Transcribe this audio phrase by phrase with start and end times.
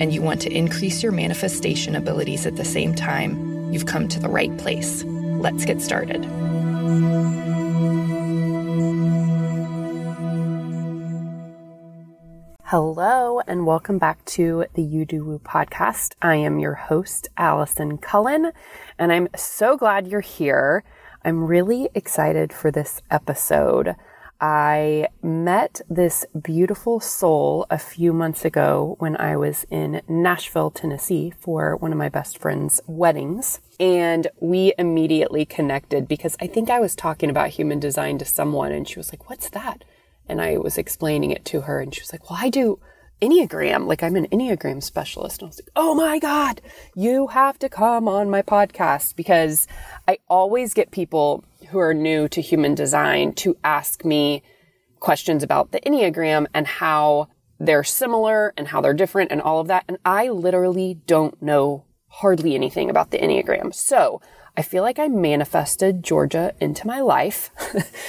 [0.00, 4.18] and you want to increase your manifestation abilities at the same time, you've come to
[4.18, 5.04] the right place.
[5.04, 6.24] Let's get started.
[12.64, 16.14] Hello, and welcome back to the You Do Woo podcast.
[16.20, 18.50] I am your host, Allison Cullen,
[18.98, 20.82] and I'm so glad you're here.
[21.24, 23.94] I'm really excited for this episode.
[24.40, 31.32] I met this beautiful soul a few months ago when I was in Nashville, Tennessee
[31.38, 33.60] for one of my best friend's weddings.
[33.78, 38.72] And we immediately connected because I think I was talking about human design to someone
[38.72, 39.84] and she was like, What's that?
[40.28, 42.80] And I was explaining it to her and she was like, Well, I do
[43.22, 43.86] Enneagram.
[43.86, 45.40] Like I'm an Enneagram specialist.
[45.40, 46.60] And I was like, Oh my God,
[46.94, 49.66] you have to come on my podcast because
[50.06, 54.42] I always get people who are new to human design to ask me
[55.00, 59.68] questions about the Enneagram and how they're similar and how they're different and all of
[59.68, 59.84] that.
[59.88, 63.74] And I literally don't know hardly anything about the Enneagram.
[63.74, 64.20] So
[64.56, 67.50] I feel like I manifested Georgia into my life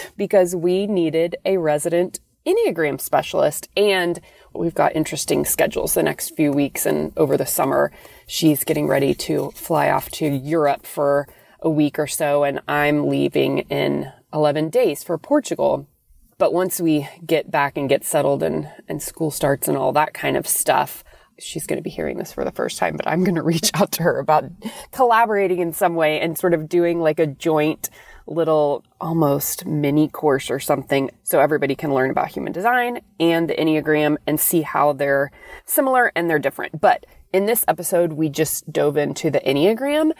[0.18, 4.20] because we needed a resident Enneagram specialist and
[4.54, 7.92] we've got interesting schedules the next few weeks and over the summer.
[8.28, 11.28] She's getting ready to fly off to Europe for
[11.66, 15.90] a week or so and I'm leaving in 11 days for Portugal.
[16.38, 20.14] But once we get back and get settled and, and school starts and all that
[20.14, 21.04] kind of stuff,
[21.40, 23.72] she's going to be hearing this for the first time, but I'm going to reach
[23.74, 24.46] out to her about
[24.92, 27.90] collaborating in some way and sort of doing like a joint
[28.28, 33.54] little almost mini course or something so everybody can learn about human design and the
[33.54, 35.32] Enneagram and see how they're
[35.66, 36.82] similar and they're different.
[36.82, 40.12] But in this episode, we just dove into the Enneagram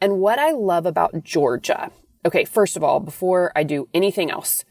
[0.00, 1.90] and what I love about Georgia.
[2.26, 4.64] Okay, first of all, before I do anything else,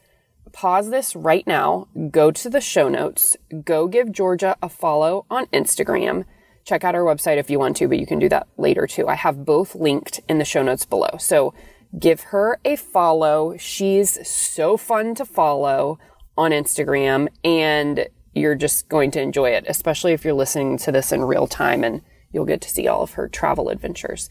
[0.51, 5.45] pause this right now, go to the show notes, go give Georgia a follow on
[5.47, 6.25] Instagram.
[6.66, 9.07] Check out our website if you want to, but you can do that later too.
[9.07, 11.17] I have both linked in the show notes below.
[11.19, 11.53] So
[12.00, 13.57] give her a follow.
[13.57, 16.00] She's so fun to follow
[16.38, 21.12] on Instagram and you're just going to enjoy it, especially if you're listening to this
[21.12, 22.01] in real time and
[22.31, 24.29] you'll get to see all of her travel adventures.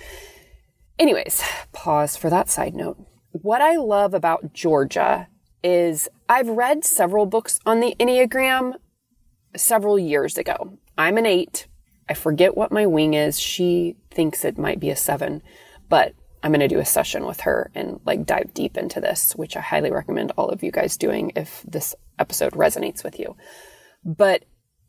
[0.99, 1.43] Anyways,
[1.73, 2.99] pause for that side note.
[3.33, 5.29] What I love about Georgia
[5.65, 8.75] is I've read several books on the Enneagram
[9.57, 10.79] several years ago.
[10.99, 11.67] I'm an eight.
[12.09, 13.41] I forget what my wing is.
[13.41, 15.43] She thinks it might be a seven,
[15.89, 19.35] but I'm going to do a session with her and like dive deep into this,
[19.35, 23.37] which I highly recommend all of you guys doing if this episode resonates with you.
[24.05, 24.45] But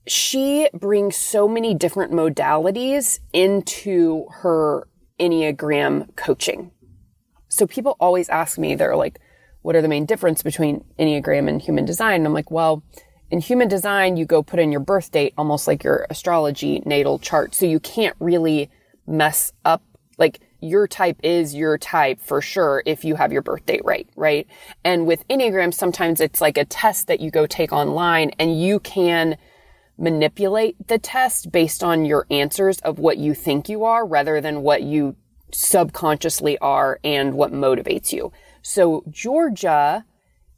[0.07, 4.87] she brings so many different modalities into her
[5.19, 6.71] Enneagram coaching.
[7.49, 9.19] So people always ask me, they're like,
[9.61, 12.15] what are the main difference between Enneagram and human design?
[12.15, 12.83] And I'm like, well,
[13.29, 17.19] in human design, you go put in your birth date, almost like your astrology natal
[17.19, 17.55] chart.
[17.55, 18.69] So you can't really
[19.07, 19.81] mess up,
[20.17, 24.07] like your type is your type for sure if you have your birth date right,
[24.15, 24.47] right?
[24.83, 28.79] And with Enneagram, sometimes it's like a test that you go take online and you
[28.79, 29.37] can
[29.97, 34.63] manipulate the test based on your answers of what you think you are rather than
[34.63, 35.15] what you
[35.51, 38.31] subconsciously are and what motivates you.
[38.61, 40.05] So Georgia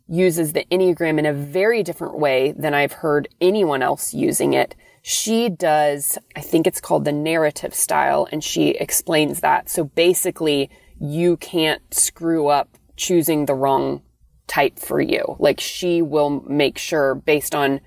[0.08, 4.76] uses the Enneagram in a very different way than I've heard anyone else using it.
[5.02, 9.70] She does, I think it's called the narrative style, and she explains that.
[9.70, 10.70] So basically,
[11.00, 14.02] you can't screw up choosing the wrong
[14.48, 15.36] type for you.
[15.40, 17.82] Like she will make sure based on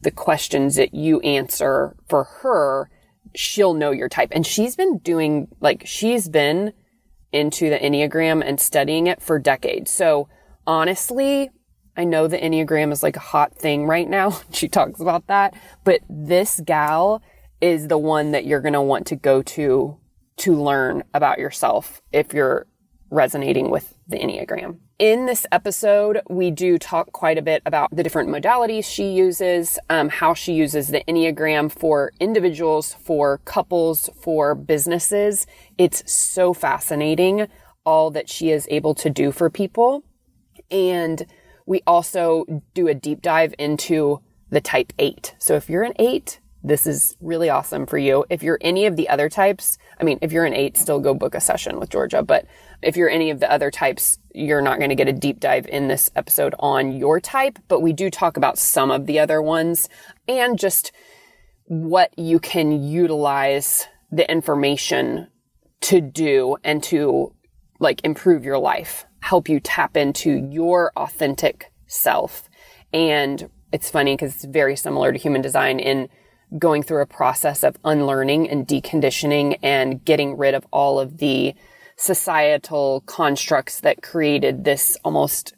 [0.00, 2.90] the questions that you answer for her,
[3.34, 4.30] she'll know your type.
[4.32, 6.72] And she's been doing, like, she's been
[7.32, 9.90] into the Enneagram and studying it for decades.
[9.90, 10.28] So
[10.66, 11.50] honestly,
[11.96, 14.40] I know the Enneagram is like a hot thing right now.
[14.52, 15.54] she talks about that,
[15.84, 17.22] but this gal
[17.60, 19.98] is the one that you're going to want to go to
[20.36, 22.66] to learn about yourself if you're
[23.10, 24.78] resonating with the Enneagram.
[24.98, 29.78] In this episode, we do talk quite a bit about the different modalities she uses,
[29.88, 35.46] um, how she uses the Enneagram for individuals, for couples, for businesses.
[35.78, 37.48] It's so fascinating,
[37.84, 40.04] all that she is able to do for people.
[40.70, 41.26] And
[41.64, 44.20] we also do a deep dive into
[44.50, 45.34] the type eight.
[45.38, 48.24] So if you're an eight, this is really awesome for you.
[48.30, 51.14] If you're any of the other types, I mean, if you're an eight, still go
[51.14, 52.22] book a session with Georgia.
[52.22, 52.46] But
[52.82, 55.66] if you're any of the other types, you're not going to get a deep dive
[55.66, 59.42] in this episode on your type, but we do talk about some of the other
[59.42, 59.88] ones
[60.28, 60.92] and just
[61.64, 65.28] what you can utilize the information
[65.80, 67.34] to do and to
[67.78, 72.48] like improve your life, help you tap into your authentic self.
[72.92, 76.08] And it's funny because it's very similar to human design in
[76.58, 81.54] going through a process of unlearning and deconditioning and getting rid of all of the
[81.98, 85.54] societal constructs that created this almost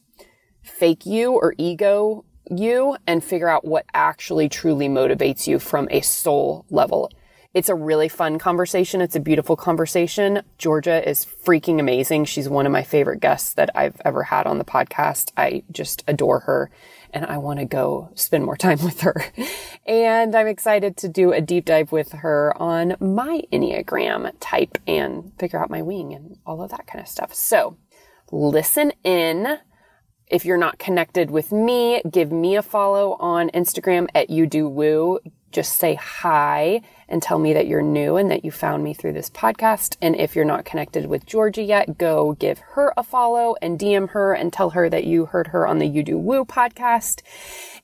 [0.62, 6.00] fake you or ego you and figure out what actually truly motivates you from a
[6.00, 7.10] soul level.
[7.52, 9.00] It's a really fun conversation.
[9.00, 10.42] It's a beautiful conversation.
[10.56, 12.24] Georgia is freaking amazing.
[12.24, 15.32] She's one of my favorite guests that I've ever had on the podcast.
[15.36, 16.70] I just adore her
[17.12, 19.24] and I want to go spend more time with her.
[19.86, 25.32] And I'm excited to do a deep dive with her on my Enneagram type and
[25.38, 27.34] figure out my wing and all of that kind of stuff.
[27.34, 27.76] So
[28.30, 29.58] listen in.
[30.26, 34.68] If you're not connected with me, give me a follow on Instagram at you do
[34.68, 35.18] woo.
[35.50, 39.12] Just say hi and tell me that you're new and that you found me through
[39.12, 39.96] this podcast.
[40.00, 44.10] And if you're not connected with Georgia yet, go give her a follow and DM
[44.10, 47.22] her and tell her that you heard her on the You Do Woo podcast.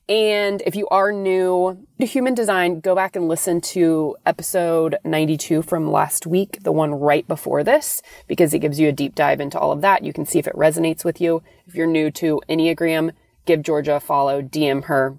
[0.09, 5.63] And if you are new to human design, go back and listen to episode 92
[5.63, 9.41] from last week, the one right before this, because it gives you a deep dive
[9.41, 10.05] into all of that.
[10.05, 11.43] You can see if it resonates with you.
[11.67, 13.11] If you're new to Enneagram,
[13.47, 15.17] give Georgia a follow, DM her,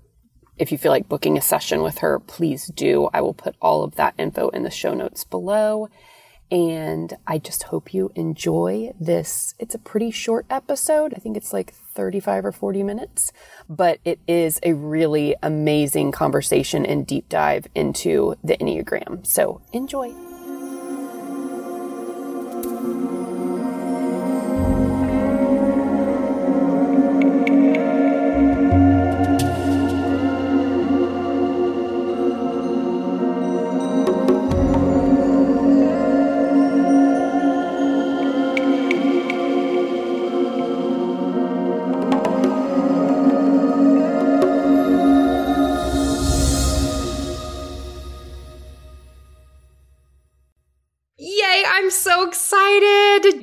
[0.57, 3.09] if you feel like booking a session with her, please do.
[3.13, 5.89] I will put all of that info in the show notes below.
[6.49, 9.53] And I just hope you enjoy this.
[9.59, 11.13] It's a pretty short episode.
[11.13, 13.33] I think it's like 35 or 40 minutes,
[13.67, 19.27] but it is a really amazing conversation and deep dive into the Enneagram.
[19.27, 20.36] So enjoy.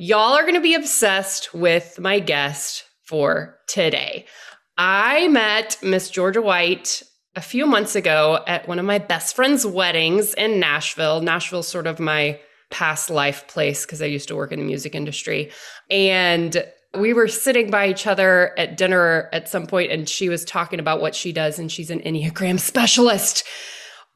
[0.00, 4.24] Y'all are going to be obsessed with my guest for today.
[4.78, 7.02] I met Miss Georgia White
[7.36, 11.20] a few months ago at one of my best friend's weddings in Nashville.
[11.20, 12.40] Nashville's sort of my
[12.70, 15.50] past life place because I used to work in the music industry.
[15.90, 16.64] And
[16.96, 20.80] we were sitting by each other at dinner at some point, and she was talking
[20.80, 23.44] about what she does, and she's an Enneagram specialist.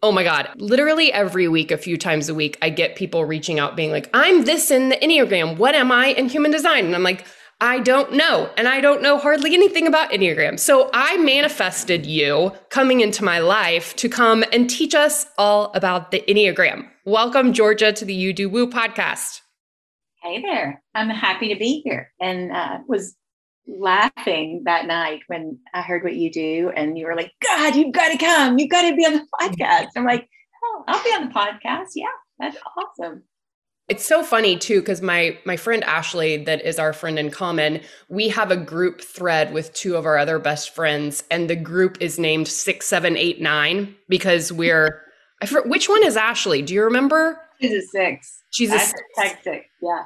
[0.01, 0.49] Oh my God.
[0.57, 4.09] Literally every week, a few times a week, I get people reaching out being like,
[4.15, 5.57] I'm this in the Enneagram.
[5.57, 6.87] What am I in human design?
[6.87, 7.27] And I'm like,
[7.61, 8.49] I don't know.
[8.57, 10.61] And I don't know hardly anything about Enneagram.
[10.61, 16.13] So I manifested you coming into my life to come and teach us all about
[16.13, 16.89] the Enneagram.
[17.05, 19.41] Welcome, Georgia, to the You Do Woo podcast.
[20.23, 20.81] Hey there.
[20.95, 23.17] I'm happy to be here and uh, was
[23.69, 27.93] laughing that night when I heard what you do, and you were like, God, you've
[27.93, 28.59] got to come.
[28.59, 29.89] You've got to be on the podcast.
[29.97, 30.29] I'm like,
[30.65, 31.91] oh, I'll be on the podcast.
[31.95, 32.07] Yeah,
[32.39, 33.25] that's awesome.
[33.89, 37.81] It's so funny too because my my friend Ashley that is our friend in common,
[38.11, 41.97] we have a group thread with two of our other best friends and the group
[42.01, 45.01] is named 6789 because we're
[45.41, 46.61] I forget, which one is Ashley?
[46.61, 47.41] Do you remember?
[47.61, 48.43] She's a 6.
[48.51, 48.93] She's a 6.
[49.43, 49.67] six.
[49.81, 50.05] Yeah.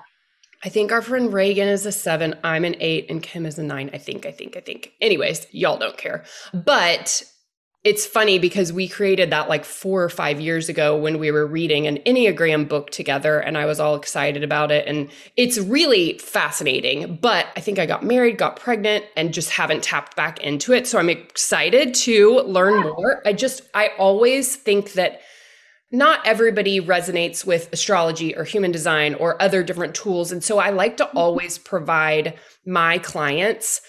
[0.64, 3.64] I think our friend Reagan is a seven, I'm an eight, and Kim is a
[3.64, 3.90] nine.
[3.92, 4.92] I think, I think, I think.
[5.00, 6.24] Anyways, y'all don't care.
[6.54, 7.24] But
[7.82, 11.48] it's funny because we created that like four or five years ago when we were
[11.48, 14.86] reading an Enneagram book together, and I was all excited about it.
[14.86, 17.16] And it's really fascinating.
[17.20, 20.86] But I think I got married, got pregnant, and just haven't tapped back into it.
[20.86, 23.20] So I'm excited to learn more.
[23.26, 25.22] I just, I always think that
[25.92, 30.32] not everybody resonates with astrology or human design or other different tools.
[30.32, 31.18] And so I like to mm-hmm.
[31.18, 33.82] always provide my clients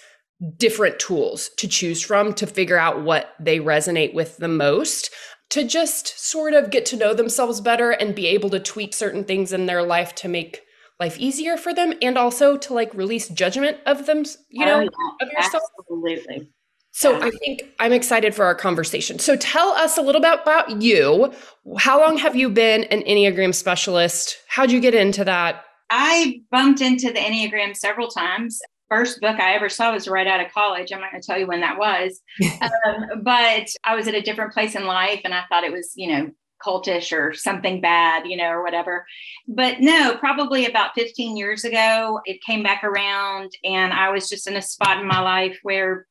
[0.58, 5.10] different tools to choose from to figure out what they resonate with the most
[5.50, 9.24] to just sort of get to know themselves better and be able to tweak certain
[9.24, 10.62] things in their life to make
[11.00, 15.16] life easier for them and also to like release judgment of them, you know, oh,
[15.20, 15.26] yeah.
[15.26, 15.62] of yourself.
[15.80, 16.50] Absolutely.
[16.96, 19.18] So I think I'm excited for our conversation.
[19.18, 21.32] So tell us a little bit about you.
[21.76, 24.38] How long have you been an Enneagram specialist?
[24.46, 25.64] How'd you get into that?
[25.90, 28.60] I bumped into the Enneagram several times.
[28.88, 30.92] First book I ever saw was right out of college.
[30.92, 32.22] I'm not going to tell you when that was,
[32.62, 35.92] um, but I was at a different place in life, and I thought it was,
[35.96, 36.30] you know,
[36.64, 39.04] cultish or something bad, you know, or whatever.
[39.48, 44.46] But no, probably about 15 years ago, it came back around, and I was just
[44.46, 46.06] in a spot in my life where,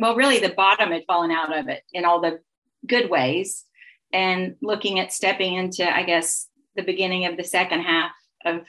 [0.00, 2.40] well, really the bottom had fallen out of it in all the
[2.86, 3.64] good ways,
[4.12, 8.12] and looking at stepping into, I guess, the beginning of the second half
[8.44, 8.62] of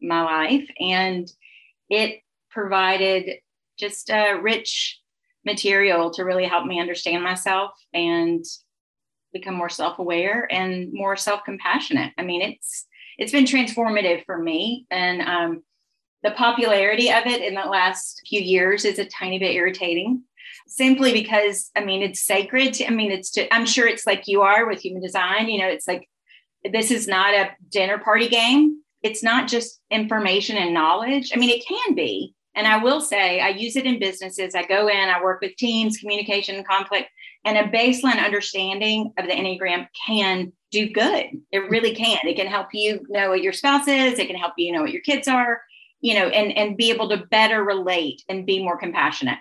[0.00, 0.68] my life.
[0.80, 1.30] And
[1.90, 3.38] it provided
[3.78, 5.00] just a rich
[5.44, 8.44] material to really help me understand myself and
[9.32, 12.12] become more self-aware and more self-compassionate.
[12.18, 12.86] I mean, it's
[13.18, 15.62] it's been transformative for me, and um,
[16.22, 20.22] the popularity of it in the last few years is a tiny bit irritating.
[20.68, 22.74] Simply because I mean it's sacred.
[22.74, 23.30] To, I mean it's.
[23.32, 25.48] To, I'm sure it's like you are with human design.
[25.48, 26.08] You know, it's like
[26.72, 28.82] this is not a dinner party game.
[29.02, 31.30] It's not just information and knowledge.
[31.34, 34.54] I mean, it can be, and I will say, I use it in businesses.
[34.54, 37.08] I go in, I work with teams, communication, conflict,
[37.44, 41.26] and a baseline understanding of the Enneagram can do good.
[41.52, 42.18] It really can.
[42.24, 44.92] It can help you know what your spouse is, it can help you know what
[44.92, 45.62] your kids are,
[46.00, 49.38] you know, and, and be able to better relate and be more compassionate.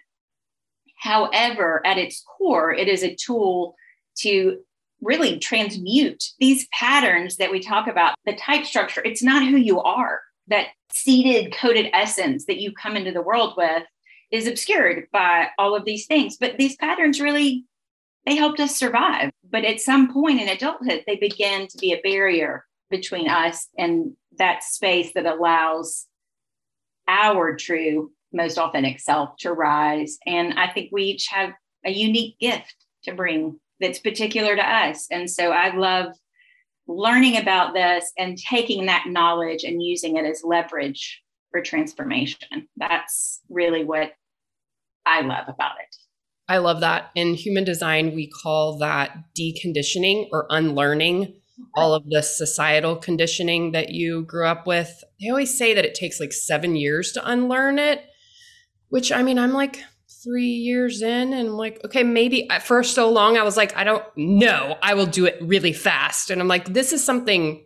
[0.98, 3.76] However, at its core, it is a tool
[4.20, 4.60] to
[5.02, 9.02] really transmute these patterns that we talk about, the type structure.
[9.06, 10.22] It's not who you are.
[10.48, 13.84] That seeded, coded essence that you come into the world with
[14.32, 16.38] is obscured by all of these things.
[16.38, 17.66] But these patterns really
[18.28, 19.32] they helped us survive.
[19.50, 24.18] But at some point in adulthood, they begin to be a barrier between us and
[24.38, 26.08] that space that allows
[27.08, 30.18] our true, most authentic self to rise.
[30.26, 31.52] And I think we each have
[31.86, 35.08] a unique gift to bring that's particular to us.
[35.12, 36.14] And so I love
[36.88, 42.68] learning about this and taking that knowledge and using it as leverage for transformation.
[42.78, 44.12] That's really what
[45.06, 45.96] I love about it.
[46.50, 47.12] I love that.
[47.14, 51.34] In human design, we call that deconditioning or unlearning
[51.76, 55.04] all of the societal conditioning that you grew up with.
[55.20, 58.04] They always say that it takes like seven years to unlearn it,
[58.90, 59.82] which I mean, I'm like,
[60.24, 63.84] three years in and I'm like, okay, maybe for so long I was like, I
[63.84, 66.30] don't know, I will do it really fast.
[66.30, 67.66] And I'm like, this is something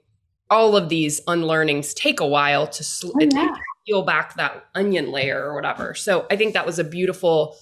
[0.50, 3.56] all of these unlearnings take a while to sl- oh, yeah.
[3.88, 5.96] peel back that onion layer or whatever.
[5.96, 7.56] So I think that was a beautiful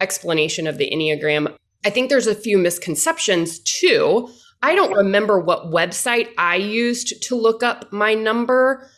[0.00, 1.54] explanation of the Enneagram.
[1.84, 4.30] I think there's a few misconceptions too.
[4.62, 8.88] I don't remember what website I used to look up my number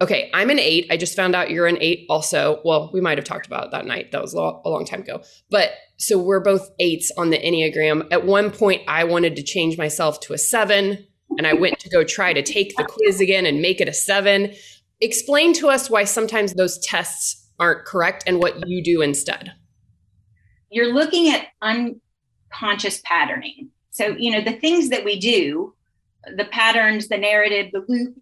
[0.00, 0.86] okay, I'm an eight.
[0.90, 2.60] I just found out you're an eight also.
[2.64, 4.12] Well, we might have talked about that night.
[4.12, 5.22] That was a long time ago.
[5.50, 8.06] But so we're both eights on the Enneagram.
[8.12, 11.04] At one point, I wanted to change myself to a seven,
[11.36, 13.92] and I went to go try to take the quiz again and make it a
[13.92, 14.54] seven.
[15.00, 19.52] Explain to us why sometimes those tests aren't correct and what you do instead.
[20.70, 23.70] You're looking at unconscious patterning.
[23.90, 25.74] So, you know, the things that we do,
[26.36, 28.16] the patterns, the narrative, the loop,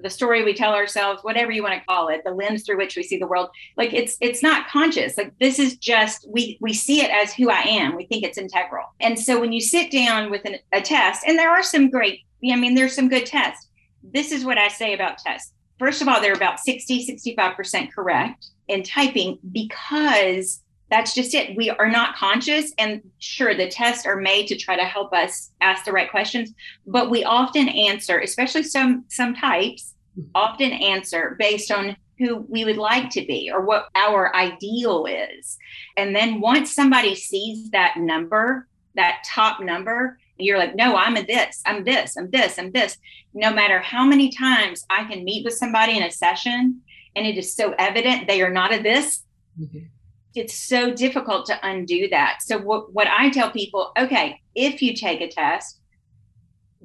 [0.00, 2.96] the story we tell ourselves whatever you want to call it the lens through which
[2.96, 5.16] we see the world like it's it's not conscious.
[5.16, 7.96] Like this is just we we see it as who i am.
[7.96, 8.84] We think it's integral.
[9.00, 12.20] And so when you sit down with an, a test and there are some great
[12.50, 13.68] i mean there's some good tests.
[14.02, 15.52] This is what i say about tests.
[15.78, 21.56] First of all they're about 60 65% correct in typing because that's just it.
[21.56, 22.72] We are not conscious.
[22.78, 26.52] And sure, the tests are made to try to help us ask the right questions,
[26.86, 29.94] but we often answer, especially some some types,
[30.34, 35.56] often answer based on who we would like to be or what our ideal is.
[35.96, 38.66] And then once somebody sees that number,
[38.96, 42.96] that top number, you're like, no, I'm a this, I'm this, I'm this, I'm this.
[43.34, 46.80] No matter how many times I can meet with somebody in a session
[47.14, 49.22] and it is so evident they are not a this.
[49.60, 49.78] Mm-hmm
[50.34, 52.38] it's so difficult to undo that.
[52.42, 55.80] So what, what I tell people, okay, if you take a test,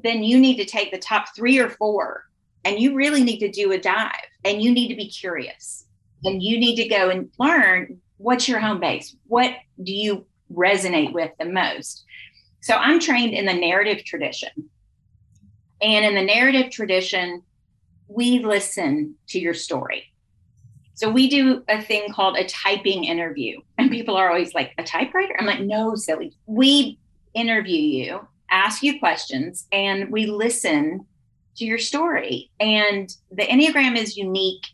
[0.04, 2.26] then you need to take the top three or four
[2.66, 4.12] and you really need to do a dive
[4.44, 5.86] and you need to be curious
[6.24, 9.16] and you need to go and learn what's your home base?
[9.28, 12.06] What do you resonate with the most?
[12.62, 14.50] So I'm trained in the narrative tradition.
[15.82, 17.44] And in the narrative tradition,
[18.08, 20.13] we listen to your story.
[20.96, 23.60] So we do a thing called a typing interview.
[23.78, 25.36] And people are always like, a typewriter?
[25.40, 26.34] I'm like, no, silly.
[26.46, 27.00] We
[27.34, 31.06] interview you, ask you questions, and we listen
[31.58, 32.52] to your story.
[32.60, 34.66] And the Enneagram is unique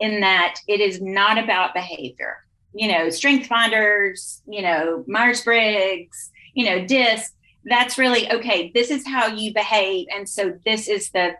[0.00, 2.38] in that it is not about behavior.
[2.74, 8.90] You know, strength finders, you know, Myers Briggs, you know, DISC, that's really okay, this
[8.90, 10.06] is how you behave.
[10.14, 11.34] And so this is the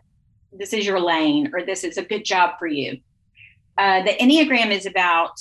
[0.52, 3.00] this is your lane or this is a good job for you
[3.78, 5.40] uh, the Enneagram is about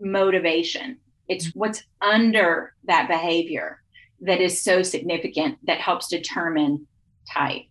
[0.00, 0.98] motivation.
[1.28, 3.82] It's what's under that behavior
[4.20, 6.86] that is so significant that helps determine
[7.32, 7.62] type.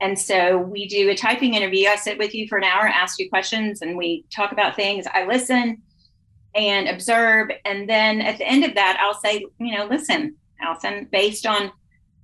[0.00, 1.88] And so we do a typing interview.
[1.88, 5.06] I sit with you for an hour, ask you questions, and we talk about things.
[5.12, 5.80] I listen
[6.54, 7.50] and observe.
[7.64, 11.70] And then at the end of that, I'll say, you know, listen, Allison, based on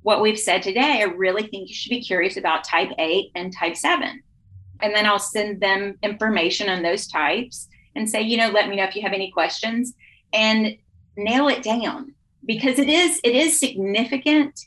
[0.02, 3.54] what we've said today, I really think you should be curious about type eight and
[3.56, 4.22] type seven.
[4.80, 8.76] And then I'll send them information on those types and say, you know, let me
[8.76, 9.94] know if you have any questions
[10.32, 10.76] and
[11.16, 14.58] nail it down because it is it is significant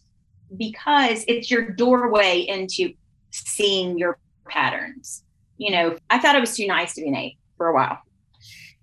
[0.58, 2.94] because it's your doorway into
[3.32, 5.24] seeing your patterns.
[5.58, 8.00] You know, I thought I was too nice to be an eight for a while.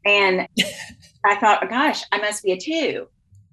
[0.04, 0.49] And
[1.25, 3.08] I thought, oh, gosh, I must be a two.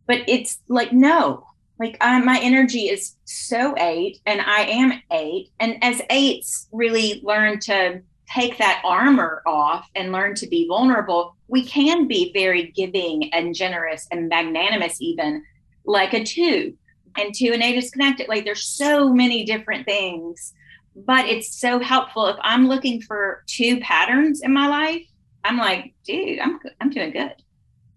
[0.07, 1.45] But it's like, no,
[1.79, 5.49] like my energy is so eight and I am eight.
[5.59, 8.01] And as eights really learn to
[8.33, 13.53] take that armor off and learn to be vulnerable, we can be very giving and
[13.53, 15.43] generous and magnanimous, even
[15.85, 16.75] like a two.
[17.17, 18.27] And two and eight is connected.
[18.27, 20.53] Like there's so many different things
[20.95, 25.05] but it's so helpful if i'm looking for two patterns in my life
[25.43, 27.35] i'm like dude i'm i'm doing good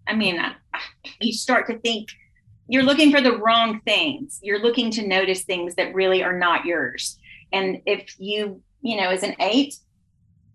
[0.07, 0.53] i mean I,
[1.21, 2.09] you start to think
[2.69, 6.65] you're looking for the wrong things you're looking to notice things that really are not
[6.65, 7.17] yours
[7.51, 9.75] and if you you know as an eight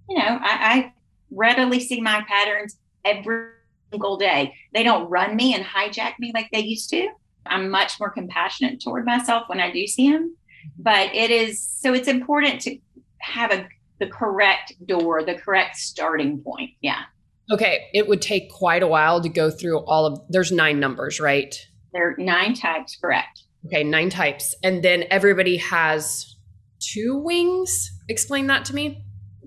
[0.09, 0.92] you know i, I
[1.30, 3.49] readily see my patterns every
[3.90, 7.09] single day they don't run me and hijack me like they used to
[7.47, 10.37] i'm much more compassionate toward myself when i do see them
[10.78, 12.78] but it is so it's important to
[13.21, 13.68] have a
[13.99, 16.71] the correct door, the correct starting point.
[16.80, 17.02] Yeah.
[17.50, 21.21] Okay, it would take quite a while to go through all of there's nine numbers,
[21.21, 21.54] right?
[21.95, 23.45] There are nine types, correct.
[23.67, 24.55] Okay, nine types.
[24.63, 26.37] And then everybody has
[26.81, 27.91] two wings.
[28.09, 29.03] Explain that to me.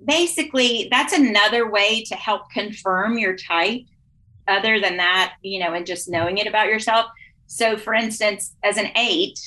[0.06, 3.82] Basically, that's another way to help confirm your type.
[4.48, 7.08] Other than that, you know, and just knowing it about yourself.
[7.48, 9.38] So, for instance, as an eight,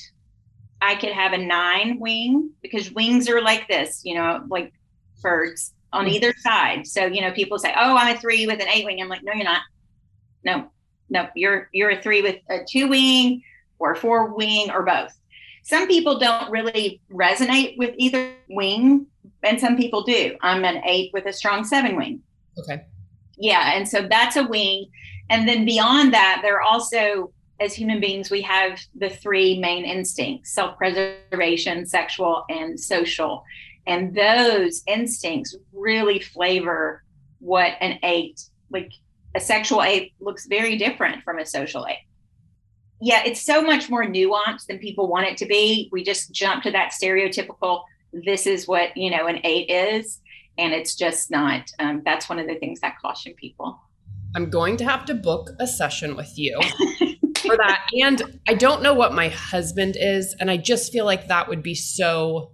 [0.79, 4.71] I could have a nine wing because wings are like this, you know, like
[5.23, 6.13] birds on mm-hmm.
[6.13, 6.85] either side.
[6.85, 9.23] So, you know, people say, "Oh, I'm a three with an eight wing." I'm like,
[9.23, 9.61] "No, you're not.
[10.43, 10.71] No,
[11.11, 13.43] no, you're you're a three with a two wing
[13.77, 15.15] or a four wing or both."
[15.63, 19.05] Some people don't really resonate with either wing,
[19.43, 20.35] and some people do.
[20.41, 22.21] I'm an eight with a strong seven wing.
[22.57, 22.83] Okay.
[23.37, 24.87] Yeah, and so that's a wing,
[25.29, 29.85] and then beyond that, there are also as human beings, we have the three main
[29.85, 33.43] instincts self preservation, sexual, and social.
[33.87, 37.03] And those instincts really flavor
[37.39, 38.91] what an eight, like
[39.35, 42.05] a sexual eight, looks very different from a social eight.
[42.99, 45.89] Yeah, it's so much more nuanced than people want it to be.
[45.91, 50.19] We just jump to that stereotypical, this is what, you know, an eight is.
[50.57, 51.71] And it's just not.
[51.79, 53.79] Um, that's one of the things that caution people.
[54.35, 56.59] I'm going to have to book a session with you
[57.37, 57.87] for that.
[58.01, 61.63] And I don't know what my husband is, and I just feel like that would
[61.63, 62.51] be so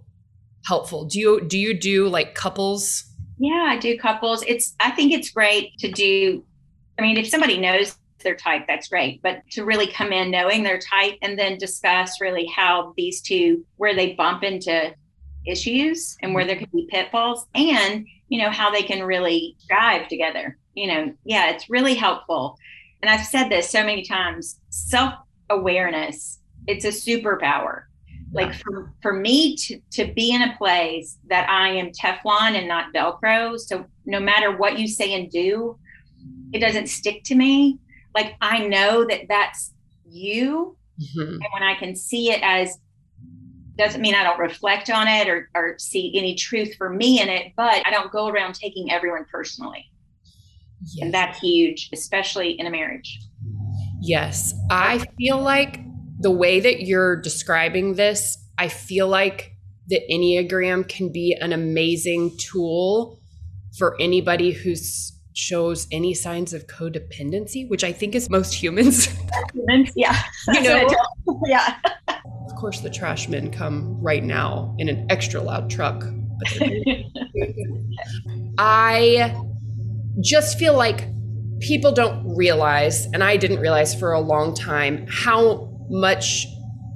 [0.66, 1.04] helpful.
[1.04, 3.04] Do you do you do like couples?
[3.38, 4.42] Yeah, I do couples.
[4.46, 6.44] It's I think it's great to do.
[6.98, 9.22] I mean, if somebody knows their type, that's great.
[9.22, 13.64] But to really come in knowing their type and then discuss really how these two
[13.76, 14.94] where they bump into
[15.46, 20.06] issues and where there could be pitfalls and you know how they can really drive
[20.08, 22.58] together you know yeah it's really helpful
[23.02, 25.14] and I've said this so many times self
[25.50, 27.84] awareness, it's a superpower.
[28.32, 32.68] Like for, for me to, to be in a place that I am Teflon and
[32.68, 33.58] not Velcro.
[33.58, 35.78] So no matter what you say and do,
[36.52, 37.78] it doesn't stick to me.
[38.14, 39.72] Like I know that that's
[40.04, 40.76] you.
[41.00, 41.32] Mm-hmm.
[41.34, 42.78] And when I can see it as
[43.76, 47.28] doesn't mean I don't reflect on it or, or see any truth for me in
[47.28, 49.84] it, but I don't go around taking everyone personally.
[50.82, 51.04] Yes.
[51.04, 53.20] And that's huge, especially in a marriage.
[54.00, 54.52] Yes.
[54.70, 55.80] I feel like
[56.18, 59.52] the way that you're describing this, I feel like
[59.86, 63.20] the Enneagram can be an amazing tool
[63.78, 64.74] for anybody who
[65.38, 69.06] shows any signs of codependency, which I think is most humans.
[69.54, 70.20] Humans, yeah.
[70.48, 70.88] you know?
[71.46, 71.76] yeah.
[72.08, 76.04] Of course, the trash men come right now in an extra loud truck.
[78.58, 79.40] I
[80.20, 81.08] just feel like
[81.60, 86.48] people don't realize, and I didn't realize for a long time, how much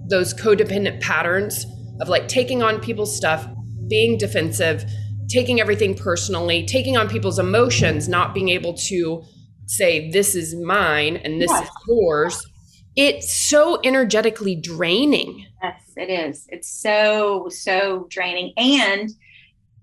[0.08, 1.64] those codependent patterns
[2.00, 3.46] of like taking on people's stuff,
[3.88, 4.84] being defensive,
[5.32, 9.22] taking everything personally, taking on people's emotions, not being able to
[9.66, 11.64] say, this is mine and this yes.
[11.64, 12.46] is yours.
[12.94, 15.46] It's so energetically draining.
[15.62, 16.46] Yes, it is.
[16.50, 18.52] It's so, so draining.
[18.58, 19.10] And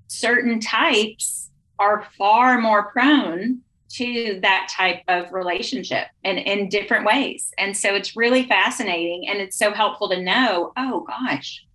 [0.07, 7.51] certain types are far more prone to that type of relationship and in different ways.
[7.57, 11.65] And so it's really fascinating and it's so helpful to know, oh gosh,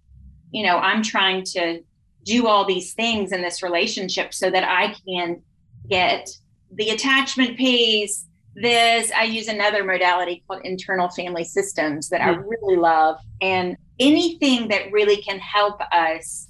[0.53, 1.83] you know, I'm trying to
[2.25, 5.43] do all these things in this relationship so that I can
[5.89, 6.29] get
[6.73, 8.27] the attachment piece.
[8.57, 12.41] This, I use another modality called internal family systems that mm-hmm.
[12.41, 13.17] I really love.
[13.41, 16.49] And anything that really can help us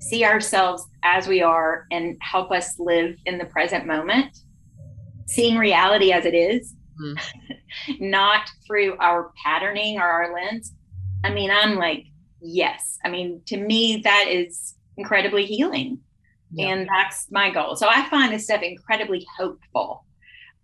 [0.00, 4.36] see ourselves as we are and help us live in the present moment,
[5.26, 7.54] seeing reality as it is, mm-hmm.
[8.10, 10.72] not through our patterning or our lens.
[11.22, 12.06] I mean, I'm like,
[12.40, 12.98] yes.
[13.04, 16.00] I mean, to me, that is incredibly healing.
[16.52, 16.68] Yeah.
[16.68, 17.76] And that's my goal.
[17.76, 20.04] So I find this stuff incredibly hopeful.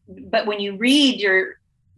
[0.09, 1.55] But when you read your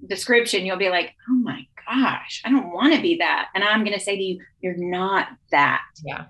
[0.07, 3.49] description, you'll be like, oh my gosh, I don't want to be that.
[3.55, 5.83] And I'm going to say to you, you're not that.
[6.05, 6.27] Yeah.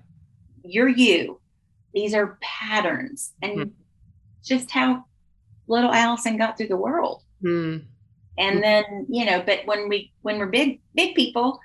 [0.63, 1.41] You're you.
[1.93, 3.33] These are patterns.
[3.43, 3.71] And mm.
[4.45, 5.05] just how
[5.67, 7.23] little Allison got through the world.
[7.43, 7.85] Mm.
[8.39, 11.61] And then, you know, but when we when we're big, big people,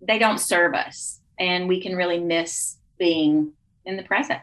[0.00, 1.20] they don't serve us.
[1.38, 3.52] And we can really miss being
[3.88, 4.40] in the present.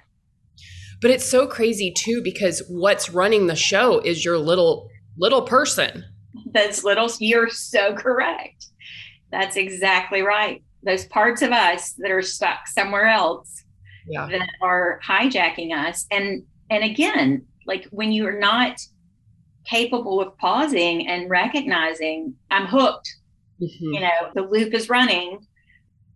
[1.01, 6.03] But it's so crazy too because what's running the show is your little little person.
[6.53, 8.65] Those little you're so correct.
[9.31, 10.63] That's exactly right.
[10.83, 13.63] Those parts of us that are stuck somewhere else
[14.07, 14.27] yeah.
[14.31, 16.05] that are hijacking us.
[16.11, 18.79] And and again, like when you're not
[19.65, 23.09] capable of pausing and recognizing I'm hooked.
[23.61, 23.93] Mm-hmm.
[23.93, 25.39] You know, the loop is running.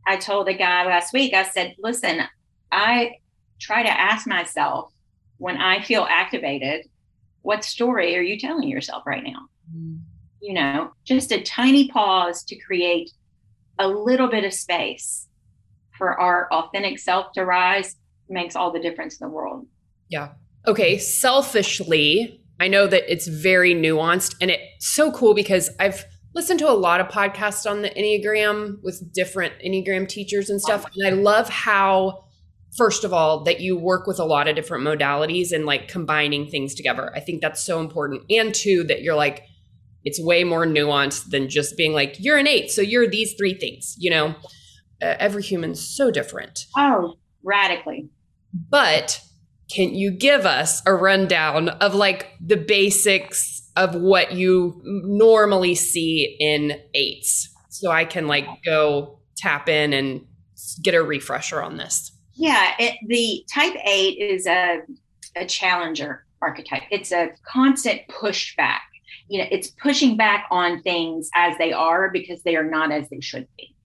[0.05, 2.21] I told a guy last week, I said, listen,
[2.71, 3.17] I
[3.59, 4.91] try to ask myself
[5.37, 6.87] when I feel activated,
[7.41, 9.47] what story are you telling yourself right now?
[9.75, 9.99] Mm.
[10.41, 13.11] You know, just a tiny pause to create
[13.77, 15.27] a little bit of space
[15.97, 17.95] for our authentic self to rise
[18.29, 19.65] makes all the difference in the world.
[20.09, 20.29] Yeah.
[20.67, 20.97] Okay.
[20.97, 26.05] Selfishly, I know that it's very nuanced and it's so cool because I've
[26.35, 30.85] listened to a lot of podcasts on the Enneagram with different Enneagram teachers and stuff.
[30.95, 32.25] And I love how
[32.75, 36.47] first of all that you work with a lot of different modalities and like combining
[36.47, 37.11] things together.
[37.15, 38.23] I think that's so important.
[38.29, 39.43] And two that you're like
[40.05, 43.53] it's way more nuanced than just being like you're an eight so you're these three
[43.53, 44.35] things you know?
[45.01, 46.65] Uh, every human's so different.
[46.77, 48.09] Oh radically.
[48.69, 49.21] But
[49.73, 56.35] can you give us a rundown of like the basics of what you normally see
[56.39, 57.49] in eights?
[57.69, 60.25] So i can like go tap in and
[60.81, 64.79] get a refresher on this yeah, it, the type eight is a,
[65.35, 66.83] a challenger archetype.
[66.89, 68.79] It's a constant pushback.
[69.27, 73.09] You know, it's pushing back on things as they are because they are not as
[73.09, 73.75] they should be.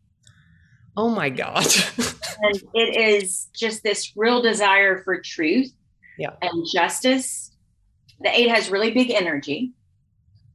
[0.97, 1.67] Oh my God.
[1.99, 5.73] and it is just this real desire for truth
[6.17, 6.31] yeah.
[6.41, 7.51] and justice.
[8.21, 9.73] The eight has really big energy.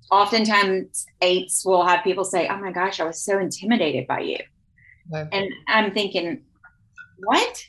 [0.09, 4.37] Oftentimes, eights will have people say, Oh my gosh, I was so intimidated by you.
[5.11, 6.43] And I'm thinking,
[7.17, 7.65] What?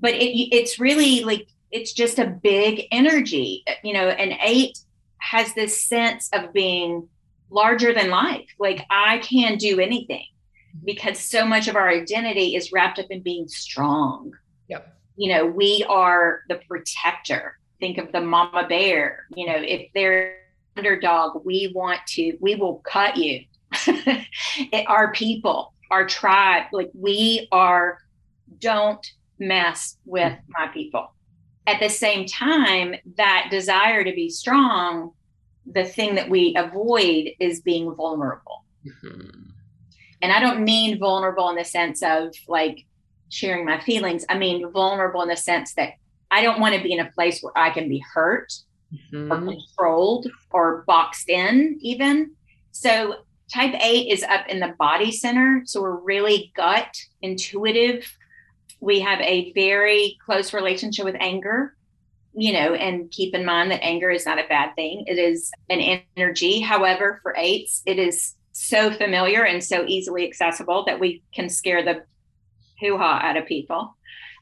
[0.00, 4.78] But it, it's really like it's just a big energy you know an eight
[5.18, 7.08] has this sense of being
[7.50, 8.46] larger than life.
[8.58, 10.26] Like i can do anything
[10.74, 10.84] mm-hmm.
[10.84, 14.32] because so much of our identity is wrapped up in being strong.
[14.68, 14.94] Yep.
[15.16, 17.58] You know we are the protector.
[17.80, 19.26] Think of the mama bear.
[19.34, 20.36] You know if they're
[20.76, 23.44] underdog we want to we will cut you.
[23.86, 27.98] It, our people our tribe like we are
[28.58, 29.06] don't
[29.38, 31.12] mess with my people.
[31.66, 35.12] At the same time, that desire to be strong,
[35.66, 38.64] the thing that we avoid is being vulnerable.
[38.86, 39.50] Mm-hmm.
[40.22, 42.86] And I don't mean vulnerable in the sense of like
[43.28, 44.24] sharing my feelings.
[44.28, 45.92] I mean vulnerable in the sense that
[46.30, 48.52] I don't want to be in a place where I can be hurt
[48.92, 49.32] mm-hmm.
[49.32, 52.32] or controlled or boxed in, even.
[52.72, 53.16] So,
[53.52, 55.62] type eight is up in the body center.
[55.64, 58.10] So, we're really gut intuitive
[58.80, 61.74] we have a very close relationship with anger,
[62.34, 65.04] you know, and keep in mind that anger is not a bad thing.
[65.06, 66.60] It is an energy.
[66.60, 71.82] However, for eights, it is so familiar and so easily accessible that we can scare
[71.84, 72.04] the
[72.80, 73.96] hoo ha out of people.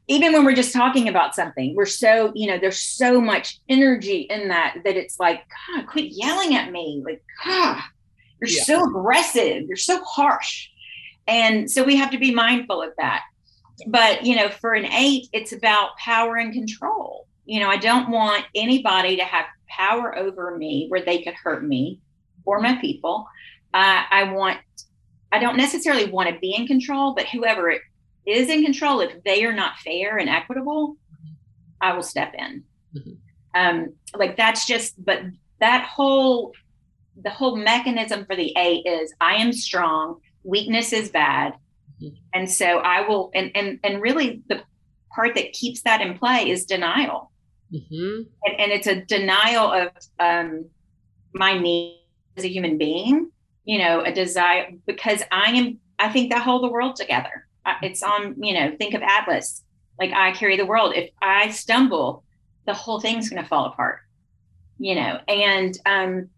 [0.09, 4.21] Even when we're just talking about something, we're so, you know, there's so much energy
[4.31, 7.03] in that that it's like, God, quit yelling at me.
[7.05, 7.83] Like, God,
[8.41, 8.63] you're yeah.
[8.63, 9.65] so aggressive.
[9.67, 10.69] You're so harsh.
[11.27, 13.23] And so we have to be mindful of that
[13.87, 17.27] but you know for an eight it's about power and control.
[17.45, 21.65] You know i don't want anybody to have power over me where they could hurt
[21.65, 22.01] me
[22.45, 23.27] or my people.
[23.75, 24.59] Uh, i want
[25.33, 27.75] i don't necessarily want to be in control but whoever
[28.25, 30.97] is in control if they are not fair and equitable
[31.81, 32.65] i will step in.
[32.97, 33.11] Mm-hmm.
[33.55, 35.21] um, like that's just but
[35.61, 36.53] that whole
[37.23, 41.55] the whole mechanism for the eight is i am strong weakness is bad
[42.03, 42.17] Mm-hmm.
[42.35, 44.63] And so I will, and, and, and really the
[45.15, 47.33] part that keeps that in play is denial.
[47.73, 48.23] Mm-hmm.
[48.45, 49.89] And, and, it's a denial of
[50.21, 50.67] um,
[51.35, 52.01] my need
[52.37, 53.31] as a human being,
[53.65, 57.47] you know, a desire, because I am, I think that hold the world together.
[57.83, 59.65] It's on, you know, think of Atlas,
[59.99, 60.95] like I carry the world.
[60.95, 62.23] If I stumble,
[62.67, 64.01] the whole thing's going to fall apart,
[64.79, 66.29] you know, and, um,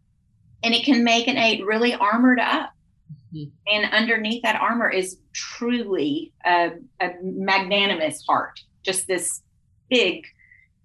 [0.62, 2.70] and it can make an eight really armored up.
[3.34, 3.50] Mm-hmm.
[3.66, 9.42] And underneath that armor is truly a, a magnanimous heart, just this
[9.90, 10.24] big,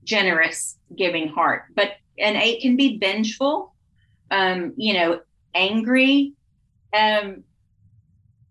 [0.04, 1.64] generous, giving heart.
[1.76, 3.74] But an eight can be vengeful,
[4.32, 5.22] um, you know,
[5.56, 6.34] angry.
[6.94, 7.44] Um,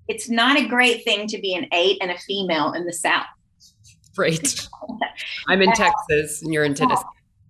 [0.08, 3.26] it's not a great thing to be an eight and a female in the South.
[4.16, 4.68] Right.
[5.48, 7.02] I'm in uh, Texas and you're in Tennessee.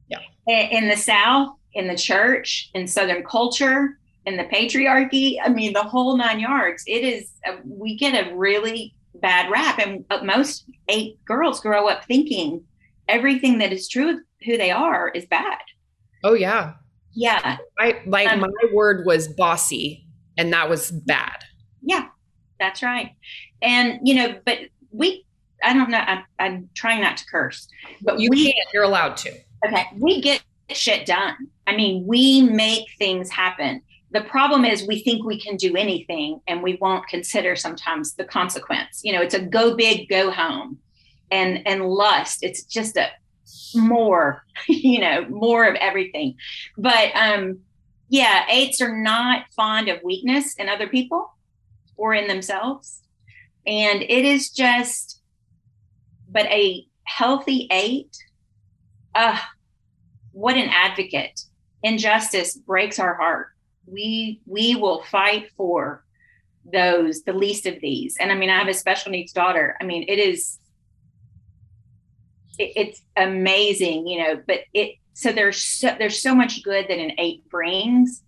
[0.08, 0.18] Yeah.
[0.48, 5.36] In the South, in the church, in Southern culture, in the patriarchy.
[5.42, 6.84] I mean, the whole nine yards.
[6.86, 9.78] It is, a, we get a really bad rap.
[9.78, 12.64] And uh, most eight girls grow up thinking
[13.08, 15.58] everything that is true of who they are is bad.
[16.24, 16.74] Oh, yeah.
[17.14, 17.58] Yeah.
[17.78, 20.06] I like um, my word was bossy,
[20.38, 21.44] and that was bad.
[21.82, 22.06] Yeah,
[22.58, 23.10] that's right.
[23.60, 24.58] And, you know, but
[24.92, 25.26] we,
[25.62, 27.68] I don't know, I, I'm trying not to curse,
[28.00, 29.32] but you we, can't, you're allowed to.
[29.66, 29.84] Okay.
[29.96, 31.34] We get shit done.
[31.66, 33.82] I mean, we make things happen.
[34.12, 38.24] The problem is we think we can do anything and we won't consider sometimes the
[38.24, 39.00] consequence.
[39.02, 40.78] You know, it's a go big, go home.
[41.30, 43.08] And and lust, it's just a
[43.74, 46.36] more, you know, more of everything.
[46.76, 47.60] But um
[48.08, 51.32] yeah, eights are not fond of weakness in other people
[51.96, 53.00] or in themselves.
[53.66, 55.22] And it is just
[56.32, 58.16] but a healthy eight,
[59.14, 59.38] uh,
[60.32, 61.40] what an advocate.
[61.82, 63.48] Injustice breaks our heart.
[63.86, 66.04] We we will fight for
[66.64, 68.16] those, the least of these.
[68.18, 69.76] And I mean, I have a special needs daughter.
[69.80, 70.58] I mean, it is
[72.58, 76.98] it, it's amazing, you know, but it so there's so there's so much good that
[76.98, 78.22] an eight brings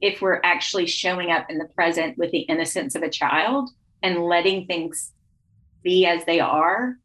[0.00, 3.70] if we're actually showing up in the present with the innocence of a child
[4.02, 5.12] and letting things
[5.82, 6.96] be as they are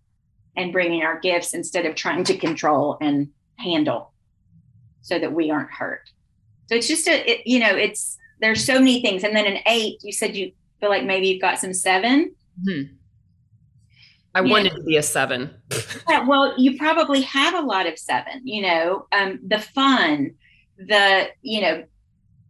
[0.56, 4.14] and bringing our gifts instead of trying to control and handle
[5.02, 6.10] so that we aren't hurt.
[6.68, 9.24] So it's just a, it, you know, it's, there's so many things.
[9.24, 12.94] And then an eight, you said you feel like maybe you've got some 7 mm-hmm.
[14.36, 14.52] I yeah.
[14.52, 15.50] wanted to be a seven.
[16.10, 20.32] yeah, well, you probably have a lot of seven, you know, um, the fun,
[20.78, 21.86] the, you know,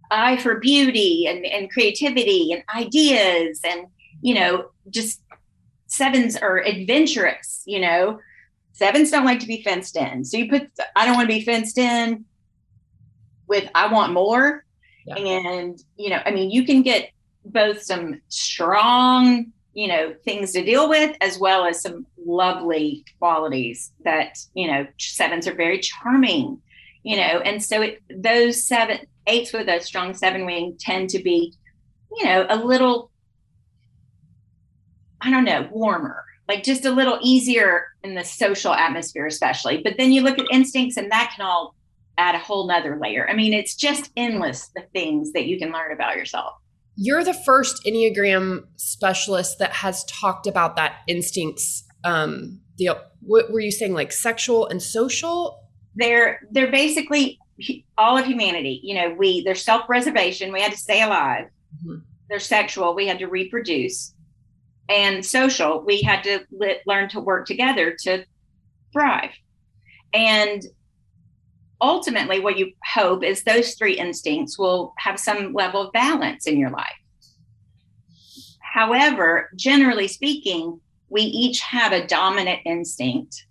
[0.09, 3.85] eye for beauty and, and creativity and ideas and,
[4.21, 5.21] you know, just
[5.85, 8.19] sevens are adventurous, you know,
[8.73, 10.25] sevens don't like to be fenced in.
[10.25, 12.25] So you put, I don't want to be fenced in
[13.47, 14.63] with, I want more.
[15.05, 15.17] Yeah.
[15.17, 17.11] And, you know, I mean, you can get
[17.45, 23.91] both some strong, you know, things to deal with, as well as some lovely qualities
[24.03, 26.59] that, you know, sevens are very charming,
[27.03, 31.21] you know, and so it, those seven, eights with a strong seven wing tend to
[31.21, 31.53] be,
[32.11, 33.11] you know, a little
[35.25, 39.81] I don't know, warmer, like just a little easier in the social atmosphere, especially.
[39.81, 41.73] But then you look at instincts, and that can all
[42.17, 43.29] add a whole nother layer.
[43.29, 46.53] I mean, it's just endless the things that you can learn about yourself.
[46.95, 51.83] You're the first Enneagram specialist that has talked about that instincts.
[52.03, 55.59] Um, the what were you saying, like sexual and social?
[55.95, 57.39] They're they're basically
[57.97, 58.79] all of humanity.
[58.83, 60.53] You know, we there's self preservation.
[60.53, 61.45] We had to stay alive.
[61.77, 61.99] Mm-hmm.
[62.29, 62.95] They're sexual.
[62.95, 64.15] We had to reproduce
[64.89, 66.45] and social, we had to
[66.85, 68.25] learn to work together to
[68.93, 69.31] thrive.
[70.13, 70.63] And
[71.81, 76.57] ultimately, what you hope is those three instincts will have some level of balance in
[76.57, 76.95] your life.
[78.61, 83.45] However, generally speaking, we each have a dominant instinct.